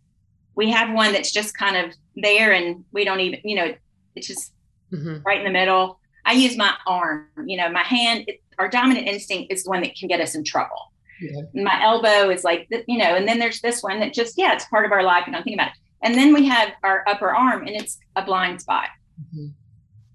[0.54, 3.74] We have one that's just kind of there and we don't even, you know,
[4.14, 4.52] it's just
[4.92, 5.22] mm-hmm.
[5.24, 5.98] right in the middle.
[6.26, 9.80] I use my arm, you know, my hand, it, our dominant instinct is the one
[9.82, 10.92] that can get us in trouble.
[11.20, 11.42] Yeah.
[11.54, 14.66] My elbow is like, you know, and then there's this one that just, yeah, it's
[14.66, 15.24] part of our life.
[15.26, 15.78] And I'm thinking about it.
[16.04, 18.88] And then we have our upper arm and it's a blind spot.
[19.20, 19.48] Mm-hmm.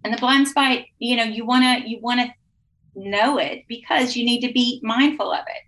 [0.04, 2.32] And the blind spot, you know, you want to, you want to
[2.96, 5.64] know it because you need to be mindful of it.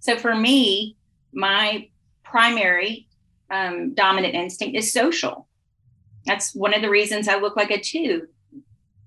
[0.00, 0.96] So for me,
[1.32, 1.88] my
[2.22, 3.08] primary
[3.50, 5.48] um, dominant instinct is social.
[6.24, 8.28] That's one of the reasons I look like a two.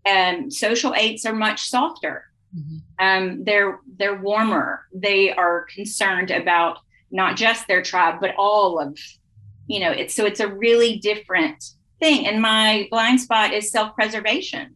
[0.05, 2.25] And social eights are much softer.
[2.55, 3.05] Mm-hmm.
[3.05, 4.85] Um, they're they're warmer.
[4.93, 6.79] They are concerned about
[7.11, 8.97] not just their tribe, but all of,
[9.67, 11.63] you know, it's so it's a really different
[11.99, 12.25] thing.
[12.27, 14.75] And my blind spot is self preservation.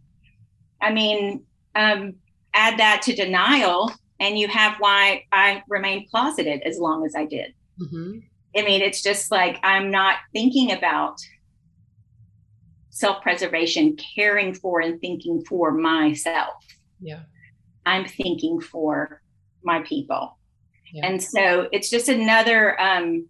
[0.81, 1.43] I mean,
[1.75, 2.15] um,
[2.53, 7.25] add that to denial, and you have why I remained closeted as long as I
[7.25, 7.53] did.
[7.81, 8.19] Mm-hmm.
[8.55, 11.17] I mean, it's just like I'm not thinking about
[12.89, 16.63] self preservation, caring for and thinking for myself.
[16.99, 17.21] Yeah.
[17.85, 19.21] I'm thinking for
[19.63, 20.37] my people.
[20.93, 21.07] Yeah.
[21.07, 23.27] And so it's just another um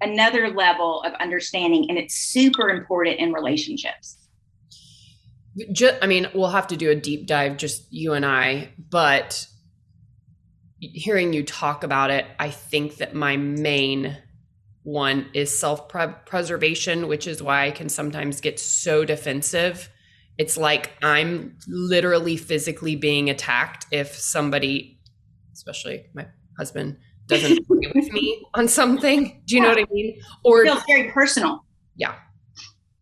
[0.00, 4.18] another level of understanding and it's super important in relationships.
[5.72, 9.46] Just, I mean, we'll have to do a deep dive just you and I, but
[10.80, 14.18] hearing you talk about it, I think that my main
[14.82, 19.90] one is self preservation, which is why I can sometimes get so defensive.
[20.38, 25.00] It's like I'm literally physically being attacked if somebody,
[25.54, 26.26] especially my
[26.58, 29.42] husband, doesn't agree with me on something.
[29.46, 29.68] Do you yeah.
[29.68, 30.20] know what I mean?
[30.44, 31.64] Or it feels very personal.
[31.96, 32.14] Yeah.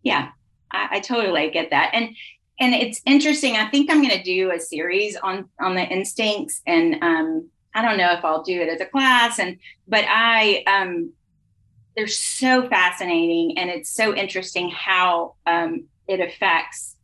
[0.02, 0.30] Yeah.
[0.70, 1.90] I, I totally get that.
[1.92, 2.14] And
[2.60, 3.56] and it's interesting.
[3.56, 7.82] I think I'm going to do a series on on the instincts, and um, I
[7.82, 9.38] don't know if I'll do it as a class.
[9.38, 9.58] And
[9.88, 11.12] but I um,
[11.96, 16.96] they're so fascinating, and it's so interesting how um, it affects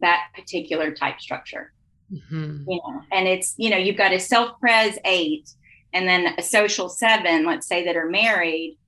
[0.00, 1.72] that particular type structure.
[2.12, 2.64] Mm-hmm.
[2.68, 5.50] You know, and it's you know you've got a self pres eight,
[5.92, 8.78] and then a social seven, let's say that are married,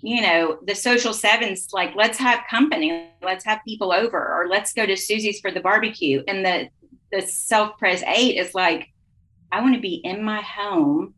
[0.00, 4.74] you know, the social sevens, like, let's have company, let's have people over, or let's
[4.74, 6.22] go to Susie's for the barbecue.
[6.28, 6.68] And the
[7.10, 8.88] the self pres eight is like,
[9.50, 11.14] I want to be in my home,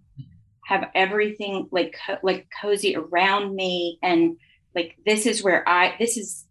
[0.66, 4.36] have everything like co- like cozy around me, and
[4.74, 6.46] like this is where I this is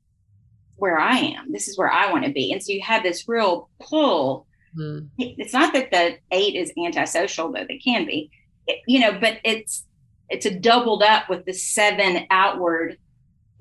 [0.76, 1.54] where I am.
[1.54, 2.52] This is where I want to be.
[2.52, 4.46] And so you have this real pull.
[4.78, 5.08] Mm.
[5.18, 8.30] It's not that the eight is antisocial, though they can be
[8.88, 9.86] you know, but it's
[10.30, 12.98] it's a doubled up with the seven outward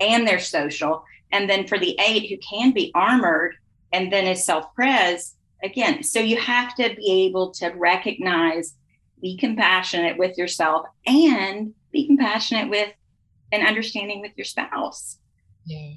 [0.00, 1.04] and their social.
[1.30, 3.56] And then for the eight who can be armored
[3.92, 8.74] and then is self-pres, again, so you have to be able to recognize,
[9.20, 12.90] be compassionate with yourself and be compassionate with
[13.52, 15.18] and understanding with your spouse.
[15.66, 15.92] Yeah.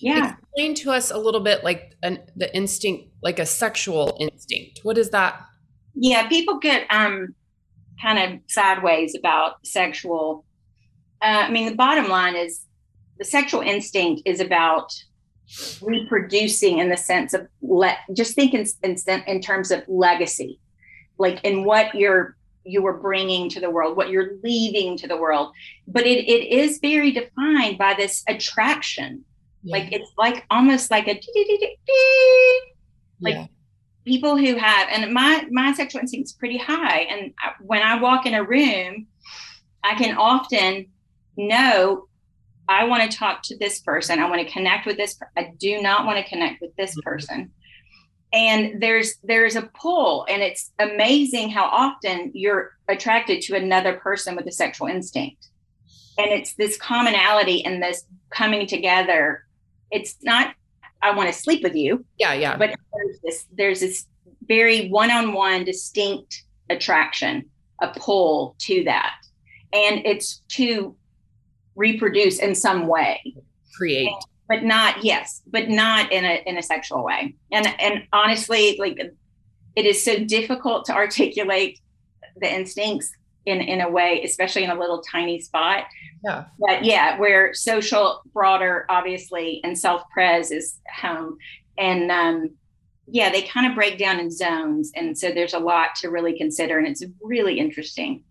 [0.00, 0.34] Yeah.
[0.34, 4.80] Explain to us a little bit like an, the instinct, like a sexual instinct.
[4.82, 5.40] What is that?
[5.94, 7.34] Yeah, people get um
[8.00, 10.44] kind of sideways about sexual.
[11.20, 12.64] Uh, I mean, the bottom line is
[13.18, 14.92] the sexual instinct is about
[15.82, 20.58] reproducing in the sense of let just think in, in, in terms of legacy,
[21.18, 25.16] like in what you're you were bringing to the world, what you're leaving to the
[25.16, 25.52] world.
[25.88, 29.24] But it, it is very defined by this attraction.
[29.62, 29.78] Yeah.
[29.78, 31.20] Like it's like almost like a
[33.20, 33.46] like yeah
[34.04, 37.00] people who have and my my sexual instinct is pretty high.
[37.00, 39.06] And when i walk in a room
[39.84, 40.86] i can often
[41.36, 42.08] know
[42.68, 44.18] i want to talk to this person.
[44.18, 47.08] I want to connect with this i do not want to connect with this mm-hmm.
[47.08, 47.50] person.
[48.32, 54.36] And there's there's a pull and it's amazing how often you're attracted to another person
[54.36, 55.48] with a sexual instinct.
[56.18, 59.44] And it's this commonality and this coming together.
[59.90, 60.54] It's not
[61.02, 62.04] I want to sleep with you.
[62.18, 62.56] Yeah, yeah.
[62.56, 64.06] But there's this there's this
[64.46, 67.44] very one-on-one distinct attraction,
[67.80, 69.14] a pull to that.
[69.72, 70.94] And it's to
[71.76, 73.34] reproduce in some way.
[73.74, 74.08] Create.
[74.08, 77.34] And, but not yes, but not in a in a sexual way.
[77.50, 78.98] And and honestly, like
[79.76, 81.80] it is so difficult to articulate
[82.36, 83.12] the instincts
[83.46, 85.84] in in a way, especially in a little tiny spot.
[86.24, 86.44] Yeah.
[86.58, 91.36] But yeah, where social broader, obviously, and self pres is home,
[91.76, 92.50] and um,
[93.06, 96.36] yeah, they kind of break down in zones, and so there's a lot to really
[96.36, 98.22] consider, and it's really interesting.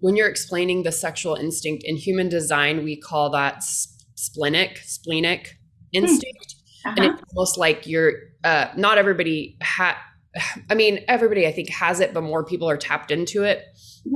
[0.00, 5.58] When you're explaining the sexual instinct in human design, we call that splenic, splenic
[5.92, 6.88] instinct, hmm.
[6.88, 6.94] uh-huh.
[6.96, 8.14] and it's almost like you're.
[8.42, 9.94] Uh, not everybody had.
[10.70, 13.64] I mean, everybody I think has it, but more people are tapped into it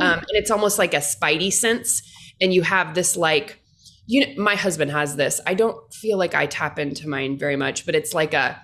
[0.00, 2.02] um, and it's almost like a spidey sense.
[2.40, 3.60] And you have this like,
[4.06, 5.40] you know, my husband has this.
[5.46, 8.60] I don't feel like I tap into mine very much, but it's like a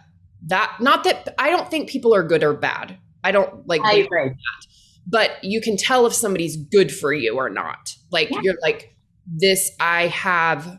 [0.46, 2.98] that not that I don't think people are good or bad.
[3.22, 4.28] I don't like I agree.
[4.28, 4.66] That.
[5.06, 7.94] But you can tell if somebody's good for you or not.
[8.10, 8.40] Like yeah.
[8.42, 8.94] you're like,
[9.26, 10.78] this I have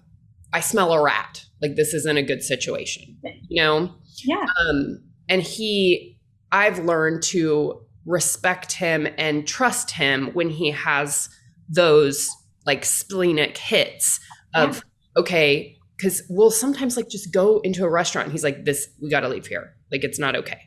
[0.54, 1.46] I smell a rat.
[1.62, 3.18] Like this isn't a good situation.
[3.48, 3.96] You know?
[4.26, 4.46] Yeah.
[4.68, 6.20] Um, and he
[6.52, 11.30] I've learned to respect him and trust him when he has
[11.70, 12.30] those
[12.66, 14.20] like splenic hits
[14.54, 15.22] of yeah.
[15.22, 19.10] okay because we'll sometimes like just go into a restaurant and he's like this we
[19.10, 19.76] gotta leave here.
[19.92, 20.60] Like it's not okay.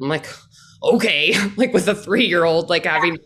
[0.00, 0.26] I'm like
[0.82, 1.34] okay.
[1.56, 3.18] Like with a three-year-old like having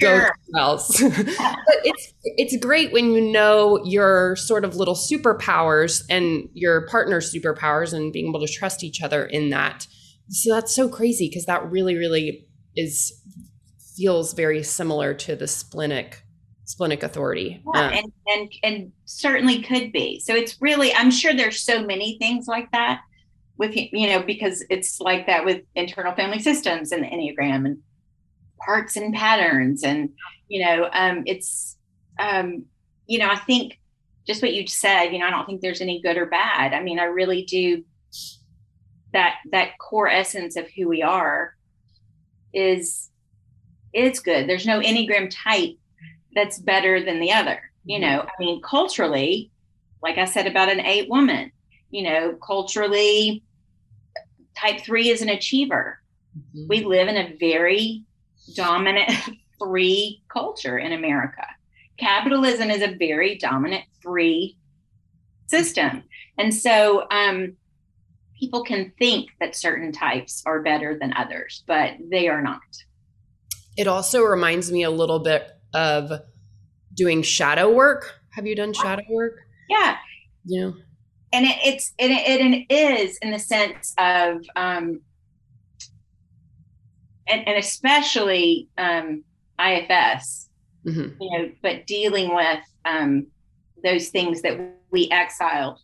[0.00, 0.28] yeah.
[0.28, 1.02] to go else.
[1.02, 7.32] But it's it's great when you know your sort of little superpowers and your partner's
[7.32, 9.86] superpowers and being able to trust each other in that.
[10.30, 12.46] So that's so crazy because that really really
[12.76, 13.20] is
[13.96, 16.22] feels very similar to the splenic
[16.64, 17.62] splenic authority.
[17.74, 20.20] Yeah, um, and, and and certainly could be.
[20.20, 23.00] So it's really, I'm sure there's so many things like that
[23.56, 27.78] with you know, because it's like that with internal family systems and the Enneagram and
[28.64, 29.84] parts and patterns.
[29.84, 30.10] And,
[30.48, 31.76] you know, um, it's
[32.18, 32.64] um,
[33.06, 33.78] you know, I think
[34.26, 36.72] just what you said, you know, I don't think there's any good or bad.
[36.72, 37.84] I mean, I really do
[39.12, 41.53] that that core essence of who we are
[42.54, 43.10] is
[43.92, 44.48] it's good.
[44.48, 45.76] There's no Enneagram type
[46.34, 47.60] that's better than the other.
[47.84, 48.10] You mm-hmm.
[48.10, 49.50] know, I mean, culturally,
[50.02, 51.52] like I said about an eight woman,
[51.90, 53.42] you know, culturally,
[54.56, 56.00] type three is an achiever.
[56.36, 56.66] Mm-hmm.
[56.68, 58.02] We live in a very
[58.54, 59.10] dominant
[59.62, 61.46] three culture in America.
[61.96, 64.56] Capitalism is a very dominant three
[65.46, 66.02] system.
[66.38, 67.56] And so um,
[68.38, 72.60] people can think that certain types are better than others, but they are not.
[73.76, 76.12] It also reminds me a little bit of
[76.94, 78.20] doing shadow work.
[78.30, 79.38] Have you done shadow work?
[79.68, 79.96] Yeah.
[80.44, 80.70] Yeah.
[81.32, 85.00] And it, it's it, it, it is in the sense of um,
[87.26, 89.24] and, and especially um,
[89.58, 90.48] IFS,
[90.86, 91.20] mm-hmm.
[91.20, 93.26] you know, but dealing with um,
[93.82, 94.58] those things that
[94.90, 95.80] we exiled,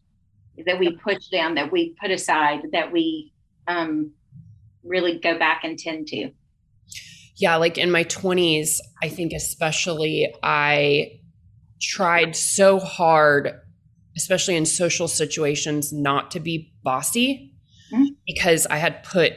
[0.67, 3.33] that we push down, that we put aside, that we
[3.67, 4.13] um,
[4.85, 6.31] really go back and tend to
[7.41, 11.21] yeah, like in my 20s, I think especially I
[11.81, 13.59] tried so hard,
[14.15, 17.55] especially in social situations, not to be bossy
[17.93, 18.13] mm-hmm.
[18.27, 19.33] because I had put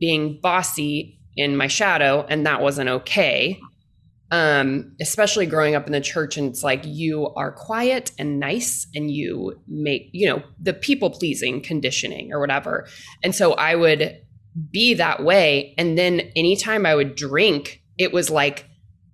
[0.00, 3.60] being bossy in my shadow and that wasn't okay.
[4.30, 8.86] Um, especially growing up in the church, and it's like you are quiet and nice,
[8.94, 12.88] and you make, you know, the people pleasing conditioning or whatever.
[13.22, 14.18] And so I would
[14.70, 15.74] be that way.
[15.78, 18.68] And then anytime I would drink, it was like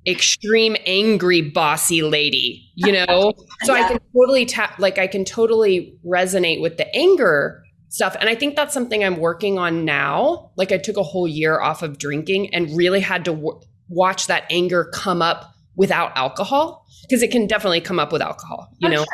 [0.06, 3.34] extreme angry bossy lady, you know?
[3.64, 3.84] so yeah.
[3.84, 8.16] I can totally tap like I can totally resonate with the anger stuff.
[8.18, 10.52] And I think that's something I'm working on now.
[10.56, 14.26] Like I took a whole year off of drinking and really had to w- watch
[14.28, 18.88] that anger come up without alcohol because it can definitely come up with alcohol, you
[18.88, 19.04] know?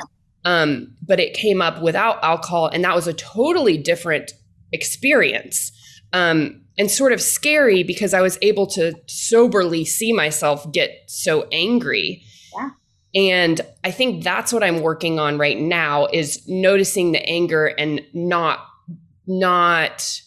[0.44, 4.32] Um, but it came up without alcohol and that was a totally different
[4.72, 5.72] experience
[6.12, 11.48] um, and sort of scary because I was able to soberly see myself get so
[11.50, 12.22] angry.
[12.54, 12.70] Yeah.
[13.14, 18.02] And I think that's what I'm working on right now is noticing the anger and
[18.12, 18.60] not
[19.26, 20.20] not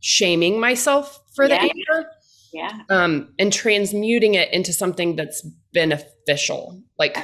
[0.00, 1.58] shaming myself for yeah.
[1.58, 2.10] the anger.
[2.56, 2.80] Yeah.
[2.90, 5.42] Um, and transmuting it into something that's
[5.72, 6.82] beneficial.
[6.98, 7.16] Like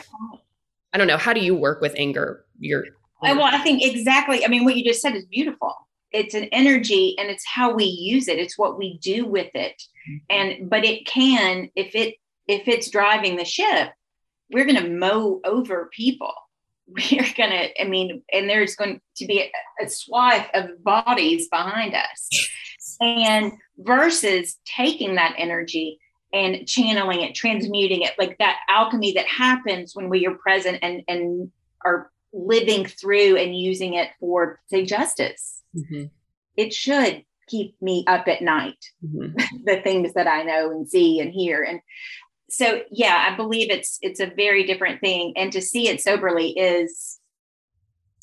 [0.93, 2.45] I don't know, how do you work with anger?
[2.59, 2.85] Your
[3.23, 4.45] well, I think exactly.
[4.45, 5.75] I mean, what you just said is beautiful
[6.13, 9.83] it's an energy and it's how we use it it's what we do with it
[10.09, 10.17] mm-hmm.
[10.31, 12.15] and but it can if it
[12.47, 13.91] if it's driving the ship
[14.53, 16.33] we're going to mow over people
[16.87, 21.49] we're going to i mean and there's going to be a, a swath of bodies
[21.49, 22.29] behind us
[23.03, 25.99] and versus taking that energy
[26.33, 31.03] and channeling it transmuting it like that alchemy that happens when we are present and
[31.09, 31.51] and
[31.85, 36.05] are living through and using it for say justice mm-hmm.
[36.57, 39.37] it should keep me up at night mm-hmm.
[39.65, 41.81] the things that i know and see and hear and
[42.49, 46.51] so yeah i believe it's it's a very different thing and to see it soberly
[46.51, 47.19] is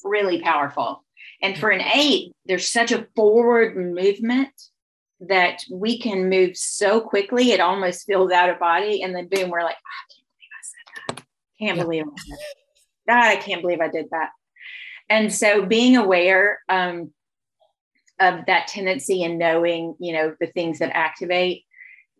[0.04, 1.04] really powerful
[1.42, 4.69] and for an eight there's such a forward movement
[5.22, 9.50] that we can move so quickly it almost feels out of body and then boom
[9.50, 11.26] we're like oh, i can't believe i said that
[11.60, 11.84] can't yeah.
[11.84, 12.04] believe
[13.10, 14.30] I god i can't believe i did that
[15.10, 17.12] and so being aware um,
[18.20, 21.64] of that tendency and knowing, you know, the things that activate.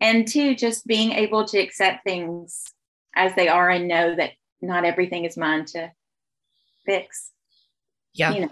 [0.00, 2.64] And two, just being able to accept things
[3.14, 5.92] as they are and know that not everything is mine to
[6.86, 7.30] fix.
[8.14, 8.32] Yeah.
[8.32, 8.50] You know.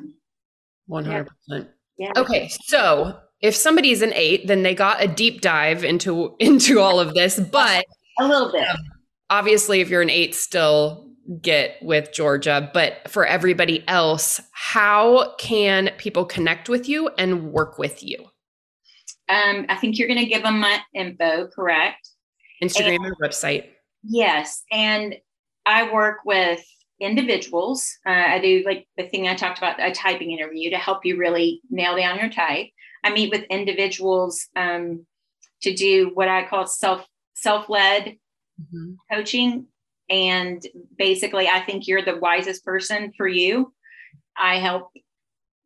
[0.91, 1.69] 100%.
[1.97, 2.13] Yeah.
[2.17, 2.49] Okay.
[2.49, 7.15] So if somebody's an eight, then they got a deep dive into into all of
[7.15, 7.85] this, but
[8.19, 8.69] a little bit.
[8.69, 8.77] Um,
[9.31, 11.09] obviously, if you're an eight still,
[11.43, 17.79] get with Georgia, but for everybody else, how can people connect with you and work
[17.79, 18.19] with you?
[19.29, 22.09] Um, I think you're going to give them my info, correct?
[22.63, 23.67] Instagram and, website.
[24.03, 24.63] Yes.
[24.73, 25.17] And
[25.67, 26.65] I work with
[26.99, 27.87] individuals.
[28.07, 31.19] Uh, I do like the thing I talked about, a typing interview to help you
[31.19, 32.69] really nail down your type.
[33.05, 35.07] I meet with individuals um,
[35.63, 38.17] to do what I call self self led
[38.61, 38.95] mm-hmm.
[39.11, 39.67] coaching
[40.11, 43.73] and basically, I think you're the wisest person for you.
[44.37, 44.91] I help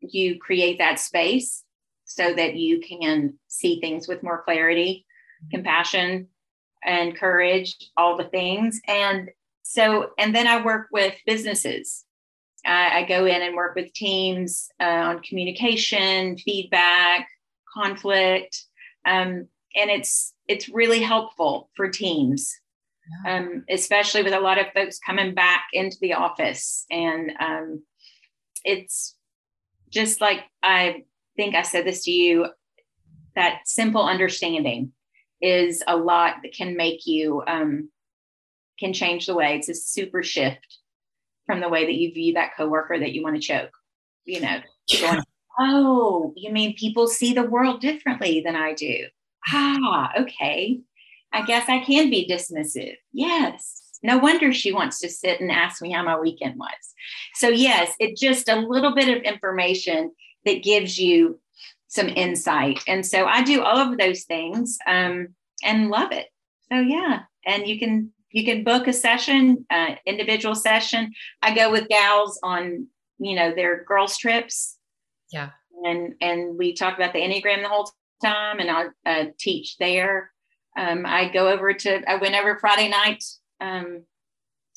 [0.01, 1.63] you create that space
[2.05, 5.07] so that you can see things with more clarity,
[5.51, 6.29] compassion,
[6.85, 8.81] and courage, all the things.
[8.89, 9.31] And
[9.63, 12.05] so, and then I work with businesses.
[12.65, 17.29] I, I go in and work with teams uh, on communication, feedback,
[17.73, 18.65] conflict,
[19.05, 22.55] um, and it's it's really helpful for teams,
[23.25, 23.39] yeah.
[23.39, 26.85] um, especially with a lot of folks coming back into the office.
[26.91, 27.83] And um,
[28.65, 29.17] it's
[29.91, 31.05] just like I
[31.37, 32.47] think I said this to you
[33.35, 34.93] that simple understanding
[35.41, 37.91] is a lot that can make you um,
[38.79, 40.79] can change the way it's a super shift
[41.47, 43.73] from the way that you view that coworker that you want to choke
[44.25, 44.61] you know?
[45.01, 45.23] Going,
[45.59, 49.07] oh you mean people see the world differently than i do.
[49.53, 50.81] Ah okay.
[51.33, 52.97] I guess i can be dismissive.
[53.13, 53.81] Yes.
[54.03, 56.95] No wonder she wants to sit and ask me how my weekend was.
[57.35, 60.13] So yes it just a little bit of information
[60.45, 61.39] that gives you
[61.89, 62.83] some insight.
[62.89, 65.29] And so I do all of those things um,
[65.63, 66.27] and love it.
[66.73, 71.13] So yeah, and you can you can book a session, uh, individual session.
[71.43, 72.87] I go with gals on
[73.19, 74.79] you know their girls trips.
[75.31, 75.51] Yeah,
[75.85, 77.91] and and we talk about the enneagram the whole
[78.23, 80.31] time, and I uh, teach there.
[80.77, 83.23] Um, I go over to I went over Friday night
[83.61, 84.05] um,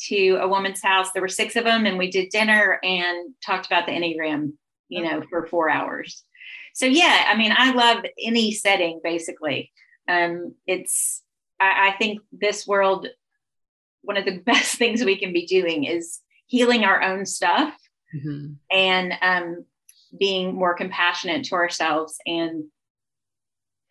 [0.08, 1.12] to a woman's house.
[1.12, 4.53] There were six of them, and we did dinner and talked about the enneagram.
[4.89, 6.24] You know, for four hours
[6.76, 9.72] so yeah, I mean, I love any setting basically.
[10.10, 11.24] Um, it's
[11.60, 13.08] I, I think this world,
[14.06, 17.76] one of the best things we can be doing is healing our own stuff
[18.16, 18.53] mm-hmm.
[18.72, 19.66] and um,
[20.18, 22.66] being more compassionate to ourselves and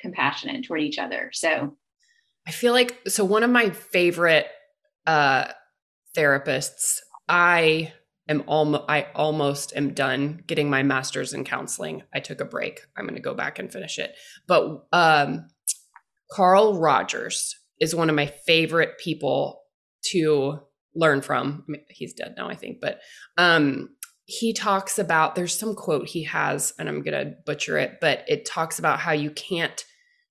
[0.00, 1.30] compassionate toward each other.
[1.32, 1.76] So
[2.46, 4.46] I feel like so one of my favorite
[5.06, 5.46] uh
[6.16, 7.92] therapists, I
[8.28, 12.02] am almost I almost am done getting my master's in counseling.
[12.14, 12.80] I took a break.
[12.96, 14.14] I'm going to go back and finish it.
[14.46, 15.48] But um,
[16.30, 19.60] Carl Rogers is one of my favorite people
[20.10, 20.58] to
[20.94, 21.64] learn from.
[21.68, 23.00] I mean, he's dead now, I think, but
[23.36, 23.90] um,
[24.26, 28.24] he talks about there's some quote he has, and I'm going to butcher it, but
[28.28, 29.84] it talks about how you can't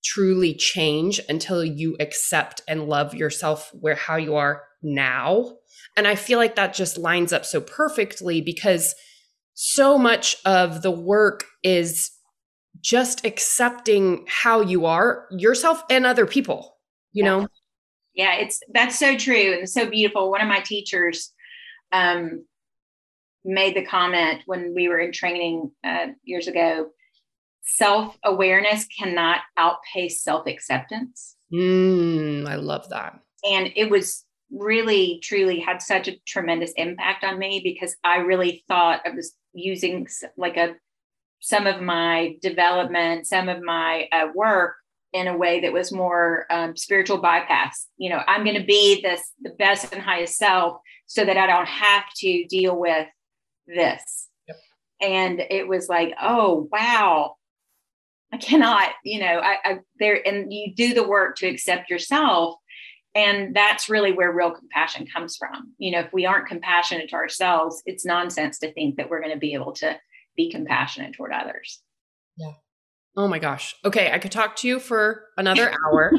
[0.04, 5.56] truly change until you accept and love yourself where how you are now
[5.96, 8.94] and I feel like that just lines up so perfectly because
[9.54, 12.10] so much of the work is
[12.80, 16.76] just accepting how you are, yourself and other people,
[17.12, 17.30] you yeah.
[17.30, 17.48] know?
[18.14, 20.30] Yeah, it's that's so true and so beautiful.
[20.30, 21.32] One of my teachers
[21.92, 22.44] um,
[23.44, 26.90] made the comment when we were in training uh, years ago
[27.64, 31.36] self awareness cannot outpace self acceptance.
[31.52, 33.18] Mm, I love that.
[33.48, 38.64] And it was really truly had such a tremendous impact on me because I really
[38.68, 40.06] thought I was using
[40.36, 40.74] like a
[41.40, 44.76] some of my development, some of my uh, work
[45.14, 47.86] in a way that was more um, spiritual bypass.
[47.96, 51.46] You know, I'm going to be this the best and highest self so that I
[51.46, 53.06] don't have to deal with
[53.68, 54.28] this.
[54.48, 54.56] Yep.
[55.00, 57.36] And it was like, oh wow,
[58.32, 58.90] I cannot.
[59.04, 62.56] You know, I, I there and you do the work to accept yourself
[63.14, 67.14] and that's really where real compassion comes from you know if we aren't compassionate to
[67.14, 69.96] ourselves it's nonsense to think that we're going to be able to
[70.36, 71.80] be compassionate toward others
[72.36, 72.54] yeah
[73.16, 76.12] oh my gosh okay i could talk to you for another hour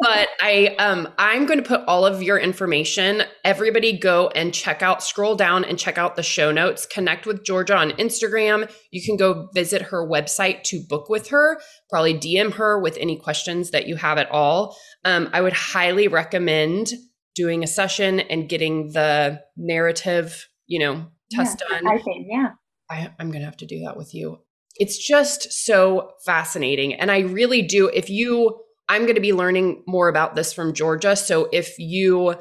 [0.00, 4.82] but i um i'm going to put all of your information everybody go and check
[4.82, 9.02] out scroll down and check out the show notes connect with georgia on instagram you
[9.04, 13.70] can go visit her website to book with her probably dm her with any questions
[13.70, 14.76] that you have at all
[15.06, 16.92] um, I would highly recommend
[17.36, 21.86] doing a session and getting the narrative, you know, test yeah, done.
[21.86, 22.48] I think, yeah.
[22.90, 24.40] I, I'm going to have to do that with you.
[24.78, 26.94] It's just so fascinating.
[26.94, 27.88] And I really do.
[27.88, 28.58] If you,
[28.88, 31.16] I'm going to be learning more about this from Georgia.
[31.16, 32.34] So if you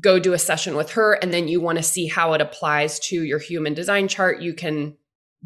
[0.00, 2.98] go do a session with her and then you want to see how it applies
[3.00, 4.96] to your human design chart, you can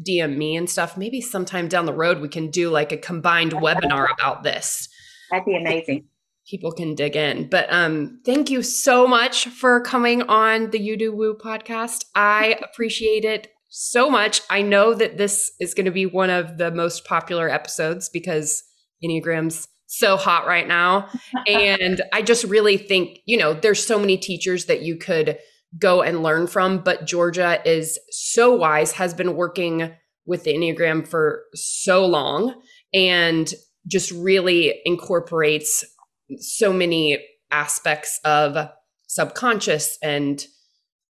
[0.05, 0.97] DM me and stuff.
[0.97, 4.89] Maybe sometime down the road, we can do like a combined webinar about this.
[5.31, 6.07] That'd be amazing
[6.47, 7.49] people can dig in.
[7.49, 12.05] But um, thank you so much for coming on the You Do Woo podcast.
[12.13, 14.41] I appreciate it so much.
[14.49, 18.63] I know that this is going to be one of the most popular episodes because
[19.03, 21.09] Enneagram's so hot right now.
[21.47, 25.37] and I just really think, you know, there's so many teachers that you could
[25.77, 29.91] go and learn from, but Georgia is so wise, has been working
[30.25, 32.55] with the Enneagram for so long
[32.93, 33.53] and
[33.87, 35.83] just really incorporates
[36.39, 37.19] so many
[37.51, 38.69] aspects of
[39.07, 40.47] subconscious and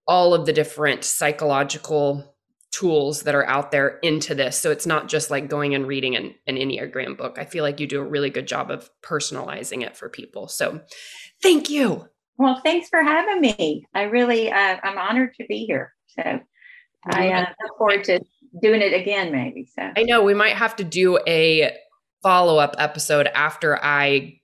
[0.09, 2.35] all of the different psychological
[2.71, 4.57] tools that are out there into this.
[4.57, 7.37] So it's not just like going and reading an, an Enneagram book.
[7.39, 10.47] I feel like you do a really good job of personalizing it for people.
[10.47, 10.81] So
[11.41, 12.07] thank you.
[12.37, 13.87] Well, thanks for having me.
[13.93, 15.93] I really, uh, I'm honored to be here.
[16.07, 16.39] So
[17.05, 18.19] I uh, look forward to
[18.61, 19.67] doing it again, maybe.
[19.77, 21.75] So I know we might have to do a
[22.21, 24.39] follow up episode after I,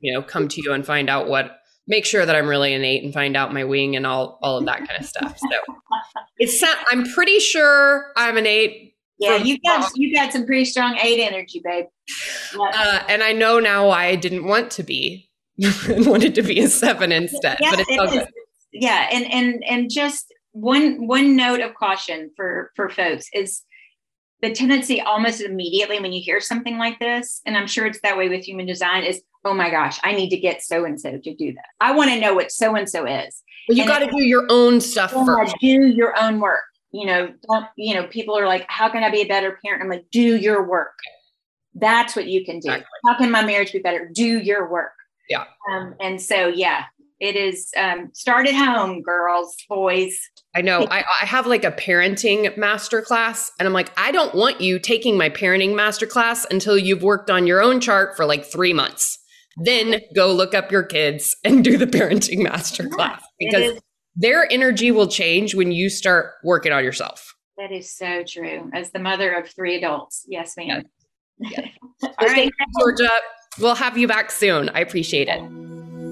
[0.00, 2.84] you know, come to you and find out what make sure that I'm really an
[2.84, 5.38] eight and find out my wing and all all of that kind of stuff.
[5.38, 5.58] So
[6.38, 8.96] it's I'm pretty sure I'm an eight.
[9.18, 11.86] Yeah, you got you got some pretty strong eight energy, babe.
[12.58, 15.30] Uh, and I know now why I didn't want to be
[15.88, 17.58] wanted to be a seven instead.
[17.60, 18.28] Yeah, but it's all good.
[18.72, 23.62] Yeah, and and and just one one note of caution for for folks is
[24.40, 28.16] the tendency almost immediately when you hear something like this, and I'm sure it's that
[28.16, 31.18] way with human design, is oh my gosh, I need to get so and so
[31.18, 31.66] to do that.
[31.80, 33.42] I want to know what so and so is.
[33.68, 35.54] Well, you got to do your own stuff first.
[35.60, 36.62] Do your own work.
[36.92, 39.82] You know, don't, you know, people are like, how can I be a better parent?
[39.82, 40.98] I'm like, do your work.
[41.74, 42.68] That's what you can do.
[42.68, 42.86] Exactly.
[43.06, 44.10] How can my marriage be better?
[44.12, 44.92] Do your work.
[45.30, 45.44] Yeah.
[45.70, 46.84] Um, and so, yeah,
[47.18, 50.18] it is um, start at home, girls, boys.
[50.54, 50.86] I know.
[50.90, 55.16] I, I have like a parenting masterclass, and I'm like, I don't want you taking
[55.16, 59.18] my parenting masterclass until you've worked on your own chart for like three months.
[59.56, 63.80] Then go look up your kids and do the parenting masterclass because
[64.16, 67.34] their energy will change when you start working on yourself.
[67.58, 68.70] That is so true.
[68.74, 70.84] As the mother of three adults, yes, ma'am.
[71.38, 71.66] Yeah.
[72.02, 72.50] All right,
[72.80, 73.10] Georgia.
[73.60, 74.70] We'll have you back soon.
[74.70, 75.42] I appreciate it.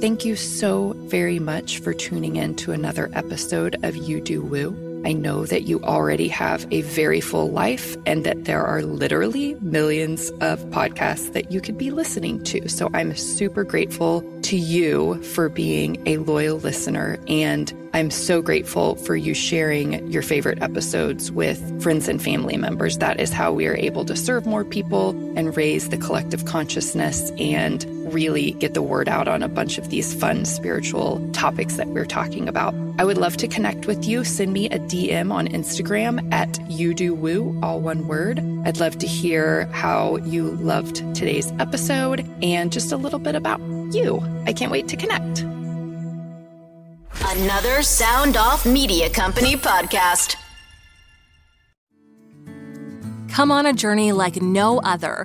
[0.00, 4.89] Thank you so very much for tuning in to another episode of You Do Woo.
[5.04, 9.54] I know that you already have a very full life and that there are literally
[9.60, 12.68] millions of podcasts that you could be listening to.
[12.68, 17.18] So I'm super grateful to you for being a loyal listener.
[17.28, 22.98] And I'm so grateful for you sharing your favorite episodes with friends and family members.
[22.98, 27.32] That is how we are able to serve more people and raise the collective consciousness
[27.38, 31.88] and really get the word out on a bunch of these fun spiritual topics that
[31.88, 32.74] we're talking about.
[32.98, 34.24] I would love to connect with you.
[34.24, 38.38] Send me a DM on Instagram at you do woo, all one word.
[38.64, 43.60] I'd love to hear how you loved today's episode and just a little bit about
[43.92, 44.22] you.
[44.46, 45.40] I can't wait to connect.
[47.22, 50.36] Another Sound Off Media Company podcast.
[53.28, 55.24] Come on a journey like no other